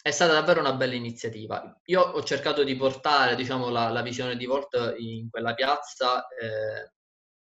è 0.00 0.10
stata 0.12 0.34
davvero 0.34 0.60
una 0.60 0.74
bella 0.74 0.94
iniziativa. 0.94 1.80
Io 1.86 2.00
ho 2.00 2.22
cercato 2.22 2.62
di 2.62 2.76
portare 2.76 3.34
diciamo, 3.34 3.68
la, 3.70 3.88
la 3.88 4.02
visione 4.02 4.36
di 4.36 4.46
Volt 4.46 4.94
in 4.98 5.28
quella 5.28 5.54
piazza 5.54 6.28
eh, 6.28 6.92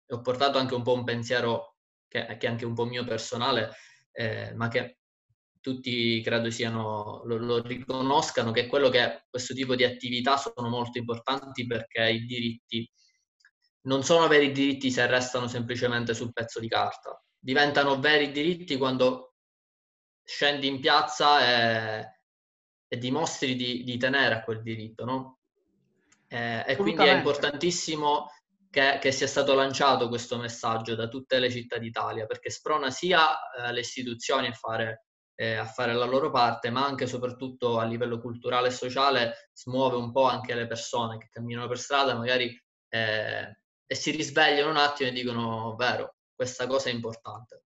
e 0.06 0.14
ho 0.14 0.20
portato 0.22 0.56
anche 0.56 0.74
un 0.74 0.82
po' 0.82 0.94
un 0.94 1.04
pensiero 1.04 1.77
che, 2.08 2.36
che 2.38 2.46
è 2.46 2.50
anche 2.50 2.64
un 2.64 2.74
po' 2.74 2.84
mio 2.84 3.04
personale, 3.04 3.72
eh, 4.12 4.52
ma 4.54 4.68
che 4.68 4.98
tutti 5.60 6.20
credo 6.22 6.50
siano, 6.50 7.22
lo, 7.24 7.36
lo, 7.36 7.62
riconoscano, 7.62 8.52
che 8.52 8.62
è 8.62 8.66
quello 8.66 8.88
che 8.88 9.24
questo 9.28 9.54
tipo 9.54 9.74
di 9.74 9.84
attività 9.84 10.36
sono 10.36 10.68
molto 10.68 10.98
importanti 10.98 11.66
perché 11.66 12.10
i 12.10 12.24
diritti 12.24 12.90
non 13.82 14.02
sono 14.02 14.26
veri 14.28 14.52
diritti 14.52 14.90
se 14.90 15.06
restano 15.06 15.46
semplicemente 15.46 16.14
sul 16.14 16.32
pezzo 16.32 16.60
di 16.60 16.68
carta, 16.68 17.22
diventano 17.38 17.98
veri 17.98 18.30
diritti 18.30 18.76
quando 18.76 19.34
scendi 20.24 20.66
in 20.66 20.80
piazza 20.80 22.00
e, 22.00 22.20
e 22.86 22.98
dimostri 22.98 23.56
di, 23.56 23.84
di, 23.84 23.96
tenere 23.96 24.34
a 24.34 24.42
quel 24.42 24.62
diritto, 24.62 25.04
no? 25.04 25.38
Eh, 26.28 26.64
e 26.66 26.76
quindi 26.76 27.04
è 27.04 27.14
importantissimo 27.14 28.28
che, 28.70 28.98
che, 29.00 29.12
sia 29.12 29.26
stato 29.26 29.54
lanciato 29.54 30.08
questo 30.08 30.36
messaggio 30.36 30.94
da 30.94 31.08
tutte 31.08 31.38
le 31.38 31.50
città 31.50 31.78
d'Italia, 31.78 32.26
perché 32.26 32.50
sprona 32.50 32.90
sia 32.90 33.36
eh, 33.50 33.72
le 33.72 33.80
istituzioni 33.80 34.48
a 34.48 34.52
fare, 34.52 35.06
eh, 35.34 35.54
a 35.54 35.64
fare, 35.64 35.94
la 35.94 36.04
loro 36.04 36.30
parte, 36.30 36.70
ma 36.70 36.84
anche 36.84 37.04
e 37.04 37.08
soprattutto 37.08 37.78
a 37.78 37.84
livello 37.84 38.20
culturale 38.20 38.68
e 38.68 38.72
sociale 38.72 39.50
smuove 39.52 39.96
un 39.96 40.12
po' 40.12 40.24
anche 40.24 40.54
le 40.54 40.66
persone 40.66 41.18
che 41.18 41.28
camminano 41.30 41.68
per 41.68 41.78
strada 41.78 42.14
magari 42.14 42.56
eh, 42.88 43.58
e 43.90 43.94
si 43.94 44.10
risvegliano 44.10 44.70
un 44.70 44.76
attimo 44.76 45.08
e 45.08 45.12
dicono, 45.12 45.74
vero, 45.76 46.16
questa 46.34 46.66
cosa 46.66 46.90
è 46.90 46.92
importante. 46.92 47.62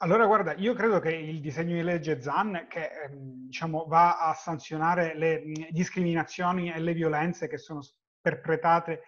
Allora, 0.00 0.26
guarda, 0.26 0.54
io 0.54 0.74
credo 0.74 1.00
che 1.00 1.12
il 1.12 1.40
disegno 1.40 1.74
di 1.74 1.82
legge 1.82 2.20
ZAN, 2.20 2.66
che 2.68 2.88
ehm, 2.88 3.46
diciamo, 3.46 3.86
va 3.86 4.18
a 4.18 4.34
sanzionare 4.34 5.16
le 5.16 5.42
discriminazioni 5.70 6.70
e 6.70 6.78
le 6.78 6.92
violenze 6.92 7.48
che 7.48 7.58
sono 7.58 7.80
perpetrate, 8.20 9.02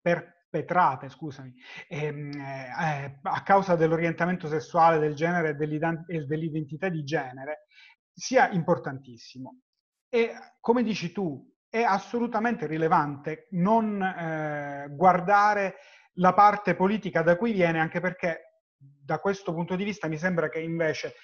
per, 0.00 0.37
perpetrate 0.48 1.08
scusami, 1.08 1.54
ehm, 1.88 2.32
eh, 2.32 3.18
a 3.22 3.42
causa 3.42 3.76
dell'orientamento 3.76 4.48
sessuale, 4.48 4.98
del 4.98 5.14
genere 5.14 5.50
e 5.50 6.24
dell'identità 6.24 6.88
di 6.88 7.04
genere, 7.04 7.66
sia 8.12 8.50
importantissimo. 8.50 9.60
E 10.08 10.32
come 10.60 10.82
dici 10.82 11.12
tu, 11.12 11.46
è 11.68 11.82
assolutamente 11.82 12.66
rilevante 12.66 13.46
non 13.50 14.02
eh, 14.02 14.86
guardare 14.90 15.76
la 16.14 16.32
parte 16.32 16.74
politica 16.74 17.22
da 17.22 17.36
cui 17.36 17.52
viene, 17.52 17.78
anche 17.78 18.00
perché 18.00 18.62
da 18.78 19.18
questo 19.18 19.52
punto 19.52 19.76
di 19.76 19.84
vista 19.84 20.08
mi 20.08 20.16
sembra 20.16 20.48
che 20.48 20.60
invece 20.60 21.14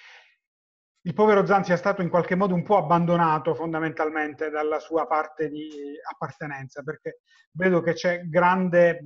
il 1.05 1.13
povero 1.13 1.45
Zan 1.45 1.63
sia 1.63 1.77
stato 1.77 2.01
in 2.01 2.09
qualche 2.09 2.33
modo 2.35 2.55
un 2.55 2.63
po' 2.63 2.77
abbandonato 2.77 3.53
fondamentalmente 3.53 4.49
dalla 4.49 4.79
sua 4.79 5.05
parte 5.05 5.49
di 5.49 5.69
appartenenza, 6.11 6.81
perché 6.81 7.21
vedo 7.51 7.81
che 7.81 7.93
c'è 7.93 8.23
grande, 8.23 9.01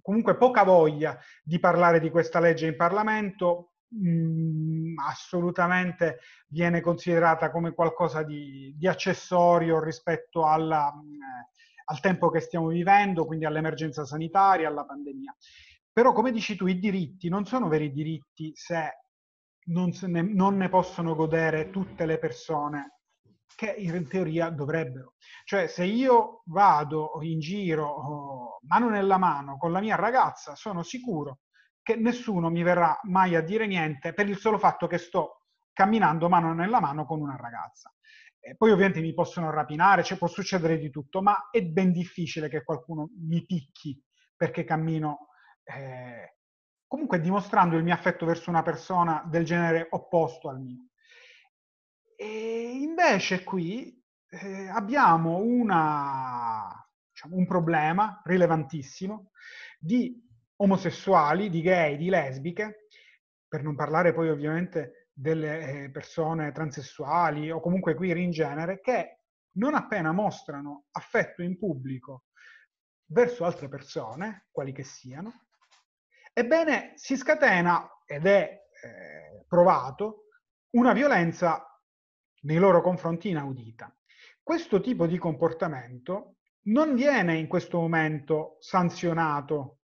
comunque 0.00 0.36
poca 0.36 0.62
voglia 0.62 1.18
di 1.42 1.58
parlare 1.58 1.98
di 1.98 2.10
questa 2.10 2.38
legge 2.38 2.68
in 2.68 2.76
Parlamento, 2.76 3.72
mh, 3.88 5.00
assolutamente 5.04 6.20
viene 6.46 6.80
considerata 6.80 7.50
come 7.50 7.72
qualcosa 7.72 8.22
di, 8.22 8.72
di 8.78 8.86
accessorio 8.86 9.82
rispetto 9.82 10.46
alla, 10.46 10.92
mh, 10.94 11.86
al 11.86 11.98
tempo 11.98 12.30
che 12.30 12.38
stiamo 12.38 12.68
vivendo, 12.68 13.26
quindi 13.26 13.46
all'emergenza 13.46 14.04
sanitaria, 14.04 14.68
alla 14.68 14.84
pandemia. 14.84 15.34
Però, 15.92 16.12
come 16.12 16.30
dici 16.30 16.54
tu, 16.54 16.68
i 16.68 16.78
diritti 16.78 17.28
non 17.28 17.46
sono 17.46 17.66
veri 17.66 17.90
diritti 17.90 18.52
se 18.54 19.06
non, 19.68 19.92
ne, 20.02 20.22
non 20.22 20.56
ne 20.56 20.68
possono 20.68 21.14
godere 21.14 21.70
tutte 21.70 22.06
le 22.06 22.18
persone 22.18 22.98
che 23.54 23.74
in 23.76 24.06
teoria 24.06 24.50
dovrebbero. 24.50 25.14
Cioè, 25.44 25.66
se 25.66 25.84
io 25.84 26.42
vado 26.46 27.18
in 27.22 27.40
giro 27.40 27.86
oh, 27.86 28.58
mano 28.68 28.88
nella 28.88 29.18
mano 29.18 29.56
con 29.56 29.72
la 29.72 29.80
mia 29.80 29.96
ragazza, 29.96 30.54
sono 30.54 30.82
sicuro 30.82 31.40
che 31.82 31.96
nessuno 31.96 32.50
mi 32.50 32.62
verrà 32.62 32.98
mai 33.04 33.34
a 33.34 33.40
dire 33.40 33.66
niente 33.66 34.12
per 34.12 34.28
il 34.28 34.36
solo 34.36 34.58
fatto 34.58 34.86
che 34.86 34.98
sto 34.98 35.46
camminando 35.72 36.28
mano 36.28 36.52
nella 36.52 36.80
mano 36.80 37.04
con 37.06 37.20
una 37.20 37.36
ragazza. 37.36 37.92
E 38.38 38.54
poi 38.56 38.70
ovviamente 38.70 39.00
mi 39.00 39.14
possono 39.14 39.50
rapinare, 39.50 40.04
cioè 40.04 40.18
può 40.18 40.28
succedere 40.28 40.78
di 40.78 40.90
tutto, 40.90 41.22
ma 41.22 41.48
è 41.50 41.62
ben 41.62 41.92
difficile 41.92 42.48
che 42.48 42.62
qualcuno 42.62 43.10
mi 43.26 43.44
picchi 43.44 44.00
perché 44.36 44.64
cammino 44.64 45.28
eh, 45.64 46.37
comunque 46.88 47.20
dimostrando 47.20 47.76
il 47.76 47.84
mio 47.84 47.94
affetto 47.94 48.26
verso 48.26 48.50
una 48.50 48.62
persona 48.62 49.22
del 49.26 49.44
genere 49.44 49.86
opposto 49.90 50.48
al 50.48 50.60
mio. 50.60 50.88
E 52.16 52.78
invece 52.80 53.44
qui 53.44 54.02
eh, 54.30 54.68
abbiamo 54.68 55.36
una, 55.38 56.66
diciamo, 57.12 57.36
un 57.36 57.46
problema 57.46 58.20
rilevantissimo 58.24 59.30
di 59.78 60.26
omosessuali, 60.56 61.50
di 61.50 61.60
gay, 61.60 61.96
di 61.96 62.08
lesbiche, 62.08 62.88
per 63.46 63.62
non 63.62 63.76
parlare 63.76 64.12
poi 64.12 64.30
ovviamente 64.30 65.10
delle 65.12 65.84
eh, 65.84 65.90
persone 65.90 66.52
transessuali 66.52 67.50
o 67.50 67.60
comunque 67.60 67.94
queer 67.94 68.16
in 68.16 68.30
genere, 68.30 68.80
che 68.80 69.20
non 69.52 69.74
appena 69.74 70.12
mostrano 70.12 70.86
affetto 70.92 71.42
in 71.42 71.58
pubblico 71.58 72.24
verso 73.10 73.44
altre 73.44 73.68
persone, 73.68 74.46
quali 74.50 74.72
che 74.72 74.84
siano, 74.84 75.47
ebbene 76.38 76.92
si 76.94 77.16
scatena, 77.16 77.84
ed 78.06 78.24
è 78.26 78.42
eh, 78.42 79.44
provato, 79.48 80.26
una 80.70 80.92
violenza 80.92 81.64
nei 82.42 82.58
loro 82.58 82.80
confronti 82.80 83.30
inaudita. 83.30 83.92
Questo 84.40 84.80
tipo 84.80 85.06
di 85.06 85.18
comportamento 85.18 86.36
non 86.66 86.94
viene 86.94 87.36
in 87.36 87.48
questo 87.48 87.80
momento 87.80 88.56
sanzionato 88.60 89.80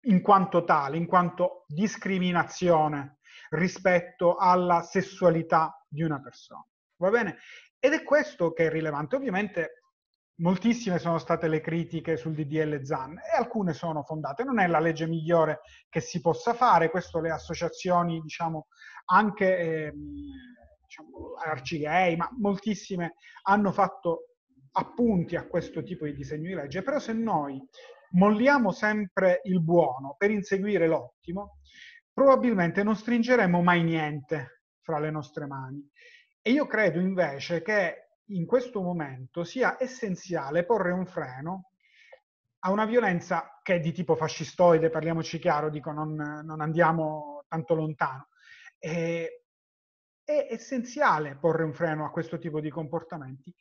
in 0.00 0.20
quanto 0.20 0.64
tale, 0.64 0.98
in 0.98 1.06
quanto 1.06 1.64
discriminazione 1.66 3.18
rispetto 3.50 4.36
alla 4.36 4.82
sessualità 4.82 5.82
di 5.88 6.02
una 6.02 6.20
persona. 6.20 6.66
Va 6.96 7.08
bene? 7.08 7.38
Ed 7.78 7.94
è 7.94 8.02
questo 8.02 8.52
che 8.52 8.66
è 8.66 8.70
rilevante. 8.70 9.16
Ovviamente 9.16 9.82
moltissime 10.36 10.98
sono 10.98 11.18
state 11.18 11.48
le 11.48 11.60
critiche 11.60 12.16
sul 12.16 12.34
DDL 12.34 12.82
ZAN 12.82 13.18
e 13.18 13.36
alcune 13.36 13.72
sono 13.72 14.02
fondate. 14.02 14.44
Non 14.44 14.58
è 14.58 14.66
la 14.66 14.80
legge 14.80 15.06
migliore 15.06 15.60
che 15.88 16.00
si 16.00 16.20
possa 16.20 16.54
fare, 16.54 16.90
questo 16.90 17.20
le 17.20 17.30
associazioni, 17.30 18.20
diciamo, 18.20 18.66
anche 19.06 19.58
eh, 19.58 19.92
diciamo, 20.82 21.34
arcigay, 21.42 22.16
ma 22.16 22.28
moltissime 22.38 23.14
hanno 23.42 23.72
fatto 23.72 24.32
appunti 24.72 25.36
a 25.36 25.46
questo 25.46 25.82
tipo 25.82 26.04
di 26.04 26.14
disegno 26.14 26.48
di 26.48 26.54
legge, 26.54 26.82
però 26.82 26.98
se 26.98 27.12
noi 27.12 27.62
molliamo 28.10 28.72
sempre 28.72 29.40
il 29.44 29.62
buono 29.62 30.14
per 30.18 30.30
inseguire 30.30 30.86
l'ottimo, 30.86 31.58
probabilmente 32.12 32.82
non 32.82 32.94
stringeremo 32.94 33.62
mai 33.62 33.82
niente 33.82 34.62
fra 34.82 34.98
le 34.98 35.10
nostre 35.10 35.46
mani. 35.46 35.86
E 36.42 36.50
io 36.50 36.66
credo 36.66 37.00
invece 37.00 37.62
che 37.62 38.05
in 38.28 38.46
questo 38.46 38.82
momento 38.82 39.44
sia 39.44 39.76
essenziale 39.78 40.64
porre 40.64 40.92
un 40.92 41.06
freno 41.06 41.70
a 42.60 42.70
una 42.70 42.84
violenza 42.84 43.60
che 43.62 43.76
è 43.76 43.80
di 43.80 43.92
tipo 43.92 44.16
fascistoide, 44.16 44.90
parliamoci 44.90 45.38
chiaro, 45.38 45.70
dico 45.70 45.92
non, 45.92 46.14
non 46.14 46.60
andiamo 46.60 47.44
tanto 47.48 47.74
lontano. 47.74 48.28
E, 48.78 49.42
è 50.24 50.48
essenziale 50.50 51.36
porre 51.36 51.62
un 51.62 51.72
freno 51.72 52.04
a 52.04 52.10
questo 52.10 52.36
tipo 52.38 52.58
di 52.58 52.68
comportamenti 52.68 53.54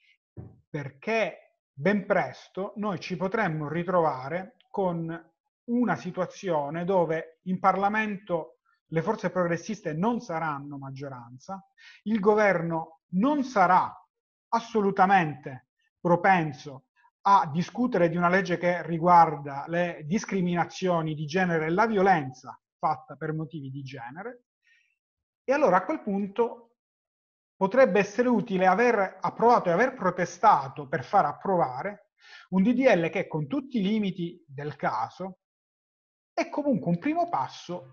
perché 0.68 1.60
ben 1.72 2.08
presto 2.08 2.74
noi 2.78 3.00
ci 3.00 3.16
potremmo 3.16 3.70
ritrovare 3.70 4.56
con 4.72 5.32
una 5.66 5.96
situazione 5.96 6.84
dove 6.84 7.40
in 7.44 7.60
Parlamento 7.60 8.58
le 8.88 9.02
forze 9.04 9.30
progressiste 9.30 9.94
non 9.94 10.22
saranno 10.22 10.78
maggioranza, 10.78 11.64
il 12.04 12.20
governo 12.20 13.02
non 13.10 13.44
sarà 13.44 13.94
assolutamente 14.56 15.68
propenso 16.00 16.86
a 17.28 17.50
discutere 17.52 18.10
di 18.10 18.18
una 18.18 18.30
legge 18.30 18.58
che 18.58 18.86
riguarda 18.86 19.66
le 19.68 20.04
discriminazioni 20.06 21.16
di 21.16 21.26
genere 21.26 21.66
e 21.66 21.70
la 21.72 21.88
violenza 21.88 22.60
fatta 22.78 23.16
per 23.16 23.34
motivi 23.34 23.72
di 23.72 23.82
genere, 23.82 24.44
e 25.44 25.54
allora 25.54 25.78
a 25.78 25.86
quel 25.86 26.02
punto 26.02 26.78
potrebbe 27.56 28.00
essere 28.00 28.28
utile 28.28 28.68
aver 28.68 29.18
approvato 29.22 29.70
e 29.70 29.72
aver 29.72 29.94
protestato 29.94 30.88
per 30.88 31.04
far 31.04 31.26
approvare 31.26 32.12
un 32.50 32.64
DDL 32.64 33.10
che 33.10 33.28
con 33.28 33.48
tutti 33.48 33.80
i 33.80 33.84
limiti 33.84 34.44
del 34.48 34.76
caso 34.76 35.40
è 36.34 36.50
comunque 36.50 36.92
un 36.92 37.00
primo 37.00 37.30
passo 37.30 37.92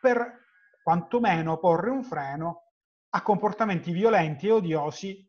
per 0.00 0.44
quantomeno 0.82 1.58
porre 1.58 1.90
un 1.90 2.02
freno 2.02 2.72
a 3.10 3.22
comportamenti 3.22 3.92
violenti 3.92 4.48
e 4.48 4.52
odiosi 4.52 5.25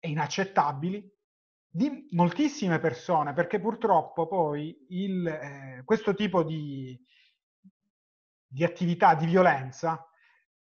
e 0.00 0.08
inaccettabili 0.08 1.08
di 1.72 2.08
moltissime 2.10 2.80
persone, 2.80 3.32
perché 3.32 3.60
purtroppo 3.60 4.26
poi 4.26 4.86
il, 4.88 5.26
eh, 5.26 5.82
questo 5.84 6.14
tipo 6.14 6.42
di, 6.42 6.98
di 8.44 8.64
attività 8.64 9.14
di 9.14 9.26
violenza 9.26 10.04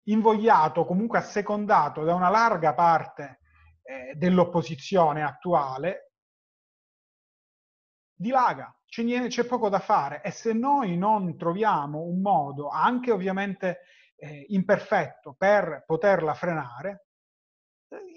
invogliato, 0.08 0.84
comunque 0.84 1.18
assecondato 1.18 2.02
da 2.02 2.14
una 2.14 2.28
larga 2.28 2.74
parte 2.74 3.40
eh, 3.82 4.14
dell'opposizione 4.16 5.22
attuale, 5.22 6.12
dilaga, 8.14 8.74
c'è, 8.86 9.44
poco 9.44 9.68
da 9.68 9.78
fare. 9.78 10.22
E 10.22 10.30
se 10.30 10.52
noi 10.52 10.96
non 10.96 11.36
troviamo 11.36 12.02
un 12.02 12.20
modo, 12.20 12.68
anche 12.68 13.12
ovviamente 13.12 13.80
eh, 14.16 14.46
imperfetto, 14.48 15.34
per 15.34 15.84
poterla 15.86 16.34
frenare, 16.34 17.05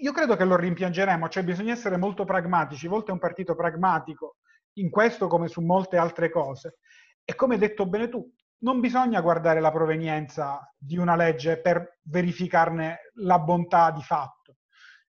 io 0.00 0.12
credo 0.12 0.36
che 0.36 0.44
lo 0.44 0.56
rimpiangeremo, 0.56 1.28
cioè 1.28 1.44
bisogna 1.44 1.72
essere 1.72 1.96
molto 1.96 2.24
pragmatici, 2.24 2.86
Volta 2.86 3.10
è 3.10 3.12
un 3.12 3.20
partito 3.20 3.54
pragmatico 3.54 4.36
in 4.74 4.90
questo 4.90 5.26
come 5.26 5.48
su 5.48 5.60
molte 5.60 5.96
altre 5.96 6.30
cose. 6.30 6.78
E 7.24 7.34
come 7.34 7.54
hai 7.54 7.60
detto 7.60 7.86
bene 7.86 8.08
tu, 8.08 8.28
non 8.62 8.80
bisogna 8.80 9.20
guardare 9.20 9.60
la 9.60 9.70
provenienza 9.70 10.60
di 10.76 10.96
una 10.96 11.16
legge 11.16 11.60
per 11.60 11.98
verificarne 12.02 13.10
la 13.14 13.38
bontà 13.38 13.90
di 13.90 14.02
fatto. 14.02 14.56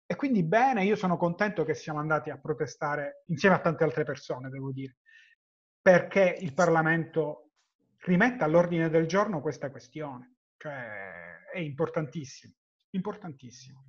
E 0.06 0.16
quindi 0.16 0.44
bene, 0.44 0.84
io 0.84 0.96
sono 0.96 1.18
contento 1.18 1.64
che 1.64 1.74
siamo 1.74 2.00
andati 2.00 2.30
a 2.30 2.38
protestare 2.38 3.24
insieme 3.28 3.56
a 3.56 3.60
tante 3.60 3.84
altre 3.84 4.04
persone, 4.04 4.50
devo 4.50 4.72
dire, 4.72 4.98
perché 5.82 6.36
il 6.40 6.54
Parlamento 6.54 7.52
rimetta 8.00 8.46
all'ordine 8.46 8.90
del 8.90 9.08
giorno 9.08 9.42
questa 9.42 9.72
questione. 9.72 10.36
Cioè, 10.58 11.50
è 11.54 11.60
importantissimo, 11.60 12.54
importantissimo. 12.92 13.84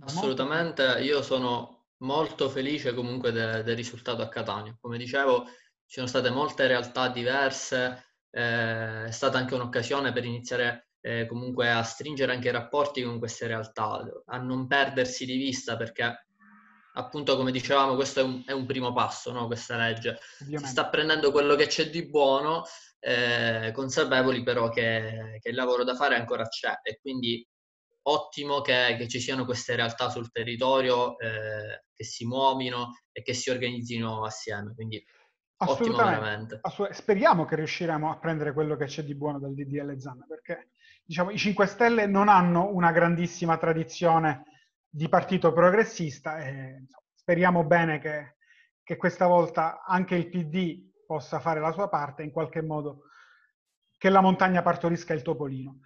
Assolutamente, 0.00 0.98
io 1.00 1.22
sono 1.22 1.86
molto 1.98 2.48
felice 2.48 2.94
comunque 2.94 3.30
de- 3.32 3.62
del 3.62 3.76
risultato 3.76 4.22
a 4.22 4.28
Catania. 4.28 4.76
Come 4.80 4.98
dicevo, 4.98 5.44
ci 5.86 5.98
sono 5.98 6.06
state 6.06 6.30
molte 6.30 6.66
realtà 6.66 7.08
diverse, 7.08 8.16
eh, 8.30 9.04
è 9.04 9.10
stata 9.10 9.38
anche 9.38 9.54
un'occasione 9.54 10.12
per 10.12 10.24
iniziare 10.24 10.88
eh, 11.00 11.26
comunque 11.26 11.70
a 11.70 11.82
stringere 11.82 12.32
anche 12.32 12.48
i 12.48 12.52
rapporti 12.52 13.02
con 13.02 13.18
queste 13.18 13.46
realtà, 13.46 14.02
a 14.26 14.38
non 14.38 14.66
perdersi 14.66 15.26
di 15.26 15.36
vista 15.36 15.76
perché 15.76 16.26
appunto 16.94 17.36
come 17.36 17.52
dicevamo 17.52 17.94
questo 17.94 18.20
è 18.20 18.22
un, 18.22 18.42
è 18.46 18.52
un 18.52 18.66
primo 18.66 18.92
passo, 18.92 19.32
no? 19.32 19.46
questa 19.46 19.76
legge. 19.76 20.18
Ovviamente. 20.40 20.66
Si 20.66 20.72
sta 20.72 20.88
prendendo 20.88 21.30
quello 21.30 21.54
che 21.54 21.66
c'è 21.66 21.90
di 21.90 22.08
buono, 22.08 22.64
eh, 23.00 23.72
consapevoli 23.74 24.42
però 24.42 24.68
che, 24.68 25.38
che, 25.40 25.48
il 25.48 25.56
lavoro 25.56 25.84
da 25.84 25.94
fare 25.94 26.14
ancora 26.14 26.46
c'è 26.46 26.80
e 26.82 26.98
quindi 27.00 27.46
ottimo 28.02 28.60
che, 28.60 28.96
che 28.98 29.08
ci 29.08 29.20
siano 29.20 29.44
queste 29.44 29.76
realtà 29.76 30.08
sul 30.08 30.30
territorio 30.30 31.18
eh, 31.18 31.84
che 31.94 32.04
si 32.04 32.26
muovino 32.26 33.02
e 33.12 33.22
che 33.22 33.34
si 33.34 33.50
organizzino 33.50 34.24
assieme. 34.24 34.74
Quindi 34.74 35.04
Assolutamente. 35.62 36.58
Assolut- 36.60 36.92
speriamo 36.92 37.44
che 37.44 37.56
riusciremo 37.56 38.10
a 38.10 38.18
prendere 38.18 38.52
quello 38.52 38.76
che 38.76 38.86
c'è 38.86 39.04
di 39.04 39.14
buono 39.14 39.38
dal 39.38 39.54
DDL 39.54 39.96
Zan, 39.98 40.24
perché 40.26 40.70
diciamo, 41.04 41.30
i 41.30 41.38
5 41.38 41.66
Stelle 41.66 42.06
non 42.06 42.28
hanno 42.28 42.68
una 42.72 42.90
grandissima 42.90 43.56
tradizione 43.58 44.44
di 44.88 45.08
partito 45.08 45.52
progressista 45.52 46.38
e 46.38 46.50
insomma, 46.80 47.06
speriamo 47.14 47.64
bene 47.64 47.98
che, 48.00 48.36
che, 48.82 48.96
questa 48.96 49.26
volta 49.26 49.84
anche 49.84 50.16
il 50.16 50.28
PD 50.28 50.90
possa 51.06 51.38
fare 51.38 51.60
la 51.60 51.72
sua 51.72 51.88
parte, 51.88 52.22
in 52.22 52.32
qualche 52.32 52.62
modo 52.62 53.04
che 53.96 54.08
la 54.08 54.20
montagna 54.20 54.62
partorisca 54.62 55.14
il 55.14 55.22
topolino. 55.22 55.80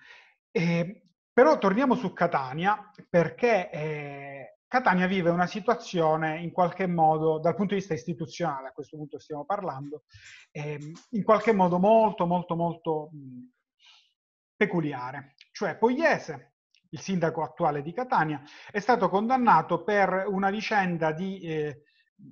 E, 0.50 1.05
però 1.36 1.58
torniamo 1.58 1.96
su 1.96 2.14
Catania, 2.14 2.90
perché 3.10 3.68
eh, 3.68 4.56
Catania 4.66 5.06
vive 5.06 5.28
una 5.28 5.46
situazione 5.46 6.40
in 6.40 6.50
qualche 6.50 6.86
modo, 6.86 7.38
dal 7.38 7.54
punto 7.54 7.74
di 7.74 7.80
vista 7.80 7.92
istituzionale, 7.92 8.68
a 8.68 8.72
questo 8.72 8.96
punto 8.96 9.18
stiamo 9.18 9.44
parlando, 9.44 10.04
ehm, 10.50 10.92
in 11.10 11.22
qualche 11.24 11.52
modo 11.52 11.78
molto, 11.78 12.24
molto, 12.24 12.56
molto 12.56 13.10
mh, 13.12 13.50
peculiare. 14.56 15.34
Cioè 15.52 15.76
Pogliese, 15.76 16.54
il 16.88 17.00
sindaco 17.00 17.42
attuale 17.42 17.82
di 17.82 17.92
Catania, 17.92 18.40
è 18.70 18.78
stato 18.78 19.10
condannato 19.10 19.84
per 19.84 20.24
una 20.28 20.48
vicenda 20.48 21.12
di 21.12 21.40
eh, 21.40 21.82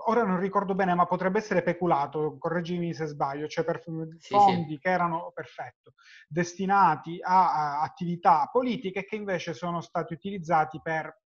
ora 0.06 0.24
non 0.24 0.38
ricordo 0.40 0.74
bene, 0.74 0.94
ma 0.94 1.06
potrebbe 1.06 1.38
essere 1.38 1.62
peculato, 1.62 2.36
correggimi 2.38 2.94
se 2.94 3.06
sbaglio, 3.06 3.46
cioè 3.46 3.64
per 3.64 3.82
Sì, 4.18 4.34
fondi 4.38 4.74
sì. 4.74 4.78
che 4.78 4.88
erano, 4.88 5.30
perfetto, 5.34 5.94
destinati 6.28 7.18
a, 7.22 7.78
a 7.78 7.82
attività 7.82 8.48
politiche 8.50 9.04
che 9.04 9.16
invece 9.16 9.54
sono 9.54 9.80
stati 9.80 10.12
utilizzati 10.14 10.80
per 10.82 11.20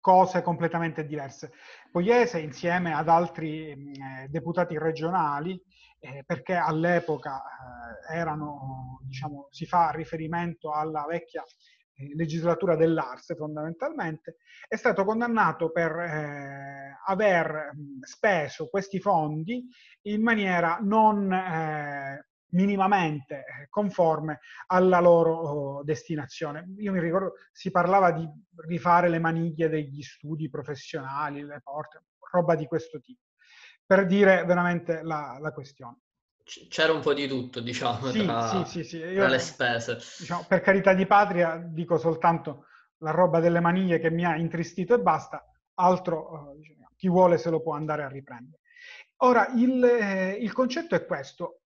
cose 0.00 0.42
completamente 0.42 1.04
diverse. 1.04 1.52
Poiese, 1.90 2.38
insieme 2.38 2.94
ad 2.94 3.08
altri 3.08 3.70
eh, 3.70 4.28
deputati 4.28 4.78
regionali, 4.78 5.60
eh, 5.98 6.22
perché 6.24 6.54
all'epoca 6.54 7.42
eh, 8.08 8.16
erano, 8.16 9.00
diciamo, 9.02 9.48
si 9.50 9.66
fa 9.66 9.90
riferimento 9.90 10.70
alla 10.72 11.04
vecchia 11.08 11.42
legislatura 12.14 12.76
dell'Ars 12.76 13.34
fondamentalmente, 13.36 14.36
è 14.68 14.76
stato 14.76 15.04
condannato 15.04 15.70
per 15.70 15.92
eh, 15.92 16.98
aver 17.06 17.72
speso 18.00 18.68
questi 18.68 19.00
fondi 19.00 19.66
in 20.02 20.22
maniera 20.22 20.78
non 20.82 21.32
eh, 21.32 22.26
minimamente 22.50 23.44
conforme 23.68 24.40
alla 24.66 25.00
loro 25.00 25.34
oh, 25.34 25.84
destinazione. 25.84 26.74
Io 26.78 26.92
mi 26.92 27.00
ricordo, 27.00 27.34
si 27.52 27.70
parlava 27.70 28.12
di 28.12 28.28
rifare 28.66 29.08
le 29.08 29.18
maniglie 29.18 29.68
degli 29.68 30.02
studi 30.02 30.48
professionali, 30.48 31.42
le 31.42 31.60
porte, 31.62 32.04
roba 32.30 32.54
di 32.54 32.66
questo 32.66 33.00
tipo, 33.00 33.22
per 33.84 34.06
dire 34.06 34.44
veramente 34.44 35.02
la, 35.02 35.38
la 35.40 35.52
questione. 35.52 36.00
C'era 36.68 36.92
un 36.92 37.00
po' 37.00 37.12
di 37.12 37.26
tutto, 37.26 37.60
diciamo, 37.60 38.06
sì, 38.12 38.24
tra, 38.24 38.64
sì, 38.64 38.84
sì. 38.84 38.98
Io, 38.98 39.16
tra 39.16 39.28
le 39.28 39.38
spese. 39.40 39.98
Diciamo, 40.18 40.44
per 40.46 40.60
carità 40.60 40.94
di 40.94 41.04
patria 41.04 41.56
dico 41.56 41.98
soltanto 41.98 42.66
la 42.98 43.10
roba 43.10 43.40
delle 43.40 43.58
maniglie 43.58 43.98
che 43.98 44.10
mi 44.10 44.24
ha 44.24 44.36
intristito 44.36 44.94
e 44.94 45.00
basta, 45.00 45.44
altro 45.74 46.52
eh, 46.52 46.58
diciamo, 46.58 46.92
chi 46.94 47.08
vuole 47.08 47.36
se 47.36 47.50
lo 47.50 47.60
può 47.60 47.74
andare 47.74 48.04
a 48.04 48.08
riprendere. 48.08 48.62
Ora, 49.22 49.48
il, 49.56 49.82
eh, 49.82 50.32
il 50.34 50.52
concetto 50.52 50.94
è 50.94 51.04
questo. 51.04 51.62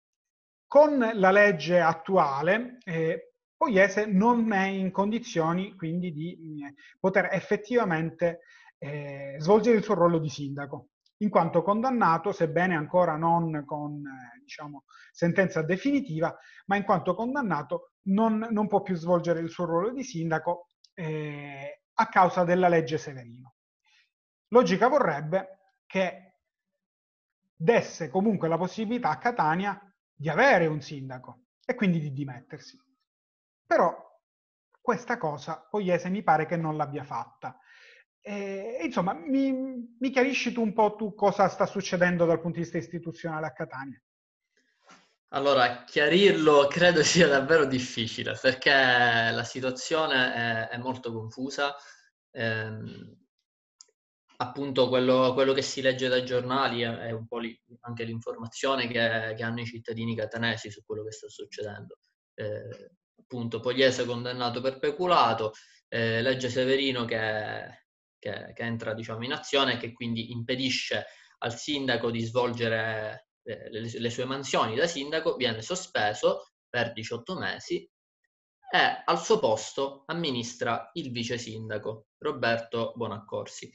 Con 0.67 0.99
la 1.13 1.31
legge 1.31 1.79
attuale, 1.79 2.77
eh, 2.83 3.31
Poiese 3.57 4.05
non 4.05 4.53
è 4.53 4.67
in 4.67 4.91
condizioni 4.91 5.73
quindi 5.73 6.13
di 6.13 6.37
mh, 6.39 6.99
poter 6.99 7.29
effettivamente 7.31 8.41
eh, 8.77 9.37
svolgere 9.39 9.77
il 9.77 9.83
suo 9.83 9.95
ruolo 9.95 10.19
di 10.19 10.29
sindaco 10.29 10.89
in 11.21 11.29
quanto 11.29 11.63
condannato, 11.63 12.31
sebbene 12.31 12.75
ancora 12.75 13.15
non 13.15 13.63
con 13.65 14.03
eh, 14.05 14.36
diciamo, 14.47 14.85
sentenza 15.11 15.61
definitiva, 15.61 16.35
ma 16.67 16.77
in 16.77 16.83
quanto 16.83 17.13
condannato 17.13 17.91
non, 18.03 18.47
non, 18.49 18.67
può 18.67 18.81
più 18.81 18.95
svolgere 18.95 19.41
il 19.41 19.49
suo 19.49 19.65
ruolo 19.65 19.91
di 19.91 20.03
sindaco 20.03 20.69
eh, 20.93 21.81
a 21.93 22.07
causa 22.07 22.45
della 22.45 22.69
legge 22.69 22.97
Severino. 22.97 23.55
Logica 24.47 24.87
vorrebbe 24.87 25.75
che 25.85 26.39
desse 27.53 28.09
comunque 28.09 28.47
la 28.47 28.57
possibilità 28.57 29.09
a 29.09 29.17
Catania 29.17 29.79
di 30.13 30.29
avere 30.29 30.67
un 30.67 30.81
sindaco 30.81 31.47
e 31.65 31.75
quindi 31.75 31.99
di 31.99 32.13
dimettersi. 32.13 32.79
Però 33.65 34.05
questa 34.79 35.17
cosa 35.17 35.67
Poiese 35.69 36.09
mi 36.09 36.23
pare 36.23 36.45
che 36.45 36.55
non 36.55 36.77
l'abbia 36.77 37.03
fatta 37.03 37.59
e, 38.27 38.79
insomma, 38.83 39.13
mi, 39.13 39.53
mi, 39.53 40.09
chiarisci 40.09 40.51
tu 40.51 40.61
un 40.61 40.73
po' 40.73 40.97
tu 40.97 41.15
cosa 41.15 41.47
sta 41.47 41.65
succedendo 41.65 42.25
dal 42.25 42.41
punto 42.41 42.57
di 42.57 42.63
vista 42.63 42.77
istituzionale 42.77 43.45
a 43.45 43.53
Catania? 43.53 44.01
Allora, 45.29 45.83
chiarirlo 45.83 46.67
credo 46.67 47.03
sia 47.03 47.27
davvero 47.27 47.65
difficile 47.65 48.37
perché 48.41 48.71
la 48.71 49.43
situazione 49.43 50.33
è, 50.33 50.67
è 50.69 50.77
molto 50.77 51.11
confusa. 51.11 51.75
Eh, 52.31 53.17
appunto, 54.37 54.87
quello, 54.89 55.33
quello, 55.33 55.53
che 55.53 55.61
si 55.61 55.81
legge 55.81 56.07
dai 56.07 56.25
giornali 56.25 56.81
è, 56.81 56.89
è 56.89 57.11
un 57.11 57.27
po' 57.27 57.39
li, 57.39 57.59
anche 57.81 58.03
l'informazione 58.03 58.87
che, 58.87 59.33
che, 59.35 59.43
hanno 59.43 59.61
i 59.61 59.65
cittadini 59.65 60.15
catanesi 60.15 60.71
su 60.71 60.83
quello 60.85 61.03
che 61.03 61.11
sta 61.11 61.27
succedendo. 61.27 61.99
Eh, 62.33 62.91
appunto, 63.19 63.59
Pogliese 63.59 64.05
condannato 64.05 64.61
per 64.61 64.79
peculato, 64.79 65.53
eh, 65.89 66.21
legge 66.21 66.49
Severino 66.49 67.05
che 67.05 67.85
che, 68.19 68.51
che 68.53 68.63
entra 68.63 68.93
diciamo, 68.93 69.23
in 69.23 69.33
azione 69.33 69.73
e 69.73 69.77
che 69.77 69.93
quindi 69.93 70.31
impedisce 70.31 71.05
al 71.39 71.55
sindaco 71.55 72.11
di 72.11 72.21
svolgere 72.21 73.26
le, 73.47 73.89
le, 73.91 74.09
sue 74.09 74.25
mansioni 74.25 74.75
da 74.75 74.87
sindaco, 74.87 75.35
viene 75.35 75.61
sospeso 75.61 76.51
per 76.69 76.91
18 76.91 77.37
mesi 77.37 77.89
e 78.69 79.03
al 79.05 79.19
suo 79.23 79.39
posto 79.39 80.03
amministra 80.07 80.89
il 80.93 81.11
vice 81.11 81.37
sindaco 81.37 82.07
Roberto 82.17 82.91
Bonaccorsi. 82.95 83.71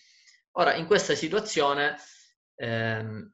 Ora, 0.53 0.75
in 0.75 0.87
questa 0.87 1.15
situazione 1.15 1.97
ehm, 2.57 3.33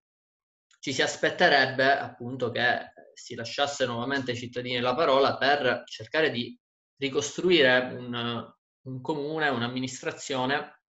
ci 0.78 0.92
si 0.92 1.02
aspetterebbe 1.02 1.98
appunto 1.98 2.50
che 2.50 2.92
si 3.12 3.34
lasciasse 3.34 3.84
nuovamente 3.86 4.30
ai 4.30 4.36
cittadini 4.36 4.78
la 4.78 4.94
parola 4.94 5.36
per 5.36 5.82
cercare 5.86 6.30
di 6.30 6.56
ricostruire 6.98 7.92
un, 7.92 8.52
un 8.82 9.00
comune, 9.00 9.48
un'amministrazione 9.48 10.82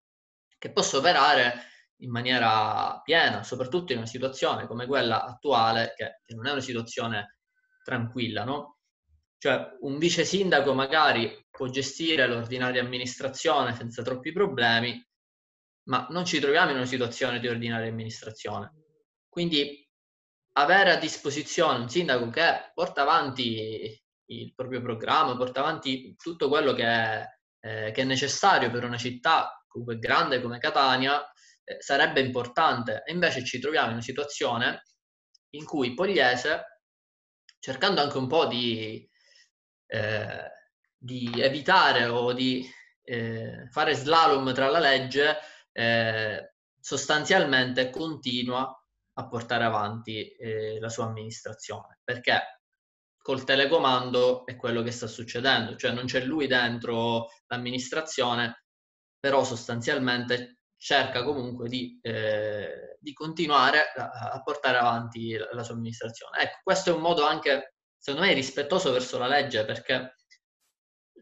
che 0.59 0.71
possa 0.71 0.97
operare 0.97 1.68
in 2.01 2.11
maniera 2.11 2.99
piena, 3.03 3.43
soprattutto 3.43 3.91
in 3.91 3.99
una 3.99 4.07
situazione 4.07 4.67
come 4.67 4.85
quella 4.85 5.25
attuale, 5.25 5.93
che, 5.95 6.21
che 6.23 6.35
non 6.35 6.47
è 6.47 6.51
una 6.51 6.61
situazione 6.61 7.37
tranquilla, 7.83 8.43
no? 8.43 8.77
Cioè 9.37 9.77
un 9.81 9.97
vice 9.97 10.25
sindaco 10.25 10.73
magari 10.73 11.45
può 11.49 11.67
gestire 11.67 12.27
l'ordinaria 12.27 12.81
amministrazione 12.81 13.73
senza 13.73 14.01
troppi 14.03 14.31
problemi, 14.31 15.01
ma 15.83 16.07
non 16.09 16.25
ci 16.25 16.39
troviamo 16.39 16.71
in 16.71 16.77
una 16.77 16.85
situazione 16.85 17.39
di 17.39 17.47
ordinaria 17.47 17.89
amministrazione. 17.89 18.73
Quindi 19.27 19.87
avere 20.53 20.91
a 20.91 20.97
disposizione 20.97 21.79
un 21.79 21.89
sindaco 21.89 22.29
che 22.29 22.71
porta 22.73 23.01
avanti 23.01 23.97
il 24.25 24.53
proprio 24.53 24.81
programma, 24.81 25.37
porta 25.37 25.61
avanti 25.61 26.15
tutto 26.15 26.49
quello 26.49 26.73
che 26.73 26.83
è, 26.83 27.25
eh, 27.61 27.91
che 27.91 28.01
è 28.01 28.05
necessario 28.05 28.69
per 28.69 28.83
una 28.83 28.97
città 28.97 29.63
comunque 29.67 29.99
grande 29.99 30.41
come 30.41 30.59
Catania, 30.59 31.23
sarebbe 31.79 32.19
importante. 32.21 33.03
E 33.05 33.11
invece 33.11 33.43
ci 33.43 33.59
troviamo 33.59 33.87
in 33.87 33.93
una 33.93 34.01
situazione 34.01 34.83
in 35.51 35.65
cui 35.65 35.93
Pogliese, 35.93 36.81
cercando 37.59 38.01
anche 38.01 38.17
un 38.17 38.27
po' 38.27 38.45
di, 38.47 39.07
eh, 39.87 40.51
di 40.97 41.31
evitare 41.35 42.05
o 42.05 42.33
di 42.33 42.67
eh, 43.03 43.67
fare 43.69 43.93
slalom 43.93 44.53
tra 44.53 44.69
la 44.69 44.79
legge, 44.79 45.37
eh, 45.71 46.53
sostanzialmente 46.79 47.89
continua 47.89 48.73
a 49.13 49.27
portare 49.27 49.63
avanti 49.63 50.29
eh, 50.29 50.79
la 50.79 50.89
sua 50.89 51.05
amministrazione. 51.05 51.99
Perché? 52.03 52.59
col 53.29 53.43
telecomando 53.43 54.43
è 54.45 54.55
quello 54.55 54.81
che 54.81 54.89
sta 54.89 55.05
succedendo, 55.05 55.75
cioè 55.75 55.91
non 55.91 56.05
c'è 56.05 56.23
lui 56.23 56.47
dentro 56.47 57.27
l'amministrazione, 57.47 58.63
però 59.19 59.43
sostanzialmente 59.43 60.58
cerca 60.79 61.23
comunque 61.23 61.67
di, 61.67 61.99
eh, 62.01 62.95
di 62.99 63.11
continuare 63.11 63.91
a, 63.95 64.41
portare 64.41 64.77
avanti 64.77 65.33
la, 65.33 65.49
la, 65.51 65.63
sua 65.63 65.73
amministrazione. 65.73 66.39
Ecco, 66.39 66.59
questo 66.63 66.89
è 66.89 66.93
un 66.93 67.01
modo 67.01 67.25
anche, 67.25 67.75
secondo 67.97 68.25
me, 68.25 68.33
rispettoso 68.33 68.91
verso 68.91 69.17
la 69.17 69.27
legge, 69.27 69.65
perché 69.65 70.15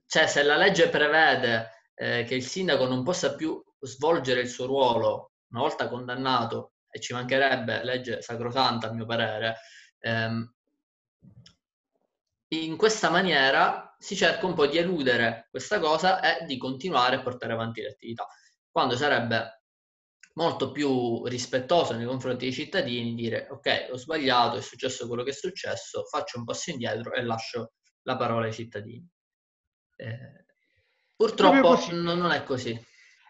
cioè, 0.05 0.27
se 0.27 0.43
la 0.43 0.57
legge 0.57 0.89
prevede 0.89 1.71
eh, 1.95 2.23
che 2.23 2.35
il 2.35 2.43
sindaco 2.43 2.85
non 2.85 3.03
possa 3.03 3.35
più 3.35 3.61
svolgere 3.79 4.41
il 4.41 4.47
suo 4.47 4.67
ruolo 4.67 5.31
una 5.49 5.61
volta 5.61 5.89
condannato, 5.89 6.73
e 6.89 6.99
ci 6.99 7.13
mancherebbe 7.13 7.83
legge 7.83 8.21
sacrosanta 8.21 8.87
a 8.87 8.93
mio 8.93 9.05
parere, 9.05 9.55
ehm, 9.99 10.53
in 12.49 12.77
questa 12.77 13.09
maniera 13.09 13.95
si 13.97 14.15
cerca 14.15 14.45
un 14.45 14.53
po' 14.53 14.67
di 14.67 14.77
eludere 14.77 15.47
questa 15.49 15.79
cosa 15.79 16.21
e 16.21 16.45
di 16.45 16.57
continuare 16.57 17.15
a 17.15 17.21
portare 17.21 17.53
avanti 17.53 17.81
le 17.81 17.89
attività, 17.89 18.27
quando 18.77 18.95
sarebbe 18.95 19.63
molto 20.35 20.71
più 20.71 21.25
rispettoso 21.25 21.95
nei 21.95 22.05
confronti 22.05 22.45
dei 22.45 22.53
cittadini 22.53 23.15
dire 23.15 23.47
ok, 23.49 23.87
ho 23.89 23.97
sbagliato, 23.97 24.57
è 24.57 24.61
successo 24.61 25.07
quello 25.07 25.23
che 25.23 25.31
è 25.31 25.33
successo, 25.33 26.03
faccio 26.03 26.37
un 26.37 26.45
passo 26.45 26.69
indietro 26.69 27.11
e 27.13 27.23
lascio 27.23 27.71
la 28.03 28.15
parola 28.15 28.45
ai 28.45 28.53
cittadini. 28.53 29.03
Eh, 29.95 30.45
purtroppo 31.15 31.75
non 31.93 32.29
è 32.29 32.43
così. 32.43 32.79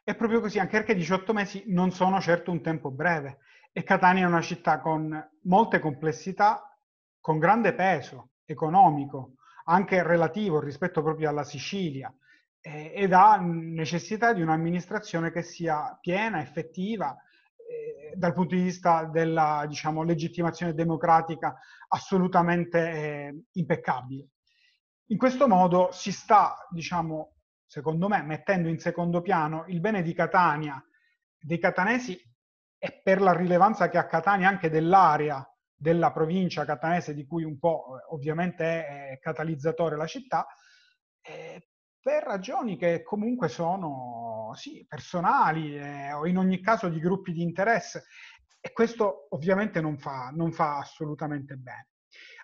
È 0.04 0.14
proprio 0.18 0.42
così, 0.42 0.60
anche 0.60 0.80
perché 0.80 0.96
18 0.96 1.32
mesi 1.32 1.64
non 1.68 1.92
sono 1.92 2.20
certo 2.20 2.52
un 2.52 2.62
tempo 2.62 2.92
breve 2.92 3.38
e 3.72 3.84
Catania 3.84 4.26
è 4.26 4.28
una 4.28 4.42
città 4.42 4.82
con 4.82 5.18
molte 5.44 5.80
complessità, 5.80 6.78
con 7.22 7.40
grande 7.40 7.74
peso 7.74 8.32
economico, 8.44 9.36
anche 9.68 10.04
relativo 10.04 10.60
rispetto 10.60 11.02
proprio 11.02 11.30
alla 11.30 11.46
Sicilia, 11.46 12.14
eh, 12.62 12.92
ed 12.96 13.14
ha 13.14 13.38
necessità 13.38 14.34
di 14.34 14.42
un'amministrazione 14.42 15.32
che 15.32 15.42
sia 15.42 15.98
piena, 16.02 16.42
effettiva, 16.42 17.16
eh, 17.56 18.16
dal 18.16 18.34
punto 18.34 18.56
di 18.56 18.62
vista 18.62 19.06
della 19.06 19.66
diciamo, 19.68 20.04
legittimazione 20.04 20.74
democratica 20.74 21.58
assolutamente 21.90 22.80
eh, 22.80 23.44
impeccabile. 23.54 24.30
In 25.08 25.18
questo 25.18 25.48
modo 25.48 25.90
si 25.92 26.12
sta, 26.12 26.66
diciamo, 26.70 27.36
secondo 27.66 28.08
me, 28.08 28.22
mettendo 28.24 28.68
in 28.70 28.80
secondo 28.80 29.22
piano 29.22 29.66
il 29.68 29.80
bene 29.80 30.02
di 30.02 30.14
Catania, 30.14 30.82
dei 31.38 31.60
catanesi 31.60 32.20
e 32.78 33.02
per 33.04 33.22
la 33.22 33.34
rilevanza 33.34 33.90
che 33.90 33.98
ha 33.98 34.06
Catania 34.06 34.48
anche 34.48 34.70
dell'area 34.70 35.46
della 35.74 36.12
provincia 36.12 36.66
catanese 36.66 37.14
di 37.14 37.26
cui 37.26 37.44
un 37.44 37.60
po' 37.60 38.00
ovviamente 38.10 38.86
è 38.86 39.20
catalizzatore 39.20 39.96
la 39.96 40.08
città, 40.08 40.48
eh, 41.22 41.68
per 42.08 42.24
ragioni 42.24 42.78
che 42.78 43.04
comunque 43.04 43.50
sono 43.50 44.54
sì, 44.56 44.86
personali 44.88 45.78
eh, 45.78 46.14
o 46.14 46.26
in 46.26 46.38
ogni 46.38 46.62
caso 46.62 46.88
di 46.88 47.02
gruppi 47.02 47.34
di 47.34 47.42
interesse 47.42 48.06
e 48.62 48.72
questo 48.72 49.28
ovviamente 49.32 49.82
non 49.82 49.98
fa, 49.98 50.32
non 50.34 50.54
fa 50.54 50.78
assolutamente 50.78 51.58
bene. 51.58 51.90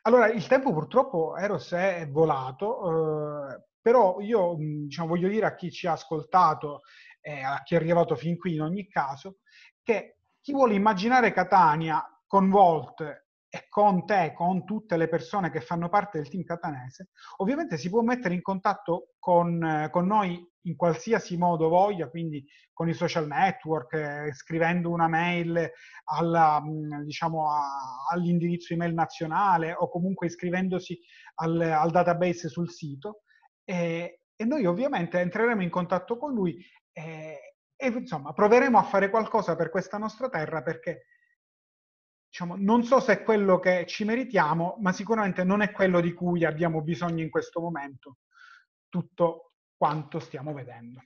Allora, 0.02 0.28
il 0.28 0.46
tempo 0.48 0.74
purtroppo, 0.74 1.38
Eros, 1.38 1.72
è 1.72 2.06
volato, 2.12 3.52
eh, 3.54 3.64
però 3.80 4.20
io 4.20 4.58
diciamo, 4.58 5.08
voglio 5.08 5.30
dire 5.30 5.46
a 5.46 5.56
chi 5.56 5.72
ci 5.72 5.88
ha 5.88 5.94
ascoltato 5.94 6.82
e 7.22 7.42
a 7.42 7.62
chi 7.64 7.76
è 7.76 7.78
arrivato 7.78 8.18
fin 8.18 8.38
qui 8.38 8.56
in 8.56 8.64
ogni 8.64 8.90
caso, 8.90 9.38
che 9.82 10.18
chi 10.42 10.52
vuole 10.52 10.74
immaginare 10.74 11.32
Catania 11.32 12.06
con 12.28 12.50
Volt 12.50 13.23
e 13.56 13.68
con 13.70 14.04
te, 14.08 14.34
con 14.36 14.66
tutte 14.66 14.98
le 14.98 15.08
persone 15.08 15.52
che 15.52 15.62
fanno 15.62 15.88
parte 15.88 16.18
del 16.18 16.28
team 16.28 16.44
catanese, 16.44 17.10
ovviamente 17.38 17.78
si 17.78 17.88
può 17.88 18.02
mettere 18.02 18.34
in 18.34 18.42
contatto 18.42 19.10
con, 19.20 19.90
con 19.92 20.08
noi 20.08 20.44
in 20.62 20.76
qualsiasi 20.76 21.38
modo 21.38 21.70
voglia, 21.70 22.10
quindi 22.10 22.44
con 22.74 22.90
i 22.90 22.96
social 22.96 23.28
network, 23.28 23.94
eh, 23.94 24.34
scrivendo 24.34 24.90
una 24.90 25.08
mail 25.08 25.70
alla, 26.06 26.64
diciamo, 27.04 27.52
a, 27.52 28.08
all'indirizzo 28.12 28.74
email 28.74 28.96
nazionale 28.96 29.76
o 29.78 29.88
comunque 29.88 30.26
iscrivendosi 30.26 31.00
al, 31.36 31.62
al 31.62 31.92
database 31.92 32.50
sul 32.50 32.72
sito. 32.72 33.22
E, 33.64 34.22
e, 34.36 34.46
noi 34.46 34.66
ovviamente 34.66 35.20
entreremo 35.20 35.62
in 35.62 35.70
contatto 35.70 36.18
con 36.18 36.34
lui 36.34 36.58
e, 36.92 37.58
e 37.76 37.88
insomma 37.88 38.34
proveremo 38.34 38.80
a 38.80 38.84
fare 38.84 39.12
qualcosa 39.12 39.56
per 39.56 39.70
questa 39.70 40.00
nostra 40.00 40.28
terra 40.28 40.64
perché 40.64 41.04
diciamo, 42.34 42.56
non 42.58 42.84
so 42.84 43.00
se 43.00 43.14
è 43.14 43.24
quello 43.24 43.60
che 43.60 43.86
ci 43.86 44.06
meritiamo, 44.06 44.78
ma 44.80 44.92
sicuramente 44.92 45.44
non 45.44 45.62
è 45.62 45.72
quello 45.72 46.02
di 46.02 46.14
cui 46.14 46.44
abbiamo 46.44 46.82
bisogno 46.82 47.22
in 47.22 47.30
questo 47.30 47.62
momento, 47.62 48.18
tutto 48.90 49.52
quanto 49.78 50.18
stiamo 50.18 50.52
vedendo. 50.52 51.00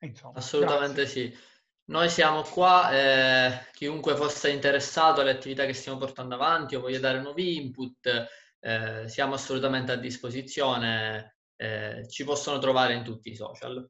Insomma, 0.00 0.36
Assolutamente 0.36 1.04
grazie. 1.04 1.30
sì. 1.30 1.38
Noi 1.84 2.10
siamo 2.10 2.42
qua, 2.42 2.90
eh, 2.92 3.66
chiunque 3.72 4.14
fosse 4.14 4.50
interessato 4.50 5.22
alle 5.22 5.30
attività 5.30 5.64
che 5.64 5.72
stiamo 5.72 5.96
portando 5.96 6.34
avanti 6.34 6.74
o 6.74 6.80
voglia 6.80 7.00
dare 7.00 7.22
nuovi 7.22 7.56
input, 7.56 8.28
eh, 8.60 9.08
siamo 9.08 9.34
assolutamente 9.34 9.92
a 9.92 9.96
disposizione, 9.96 11.36
eh, 11.56 12.06
ci 12.10 12.24
possono 12.24 12.58
trovare 12.58 12.92
in 12.92 13.04
tutti 13.04 13.30
i 13.30 13.36
social. 13.36 13.88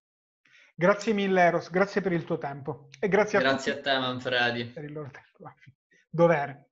Grazie 0.75 1.12
mille 1.12 1.40
Eros, 1.40 1.70
grazie 1.70 2.01
per 2.01 2.12
il 2.12 2.25
tuo 2.25 2.38
tempo 2.38 2.88
e 3.01 3.09
grazie 3.09 3.38
a 3.38 3.40
Grazie 3.40 3.72
a 3.72 3.81
te 3.81 3.98
Manfredi. 3.98 4.66
Per 4.66 4.85
il 4.85 4.92
loro 4.92 5.11
tempo 5.11 5.53
dovere. 6.12 6.71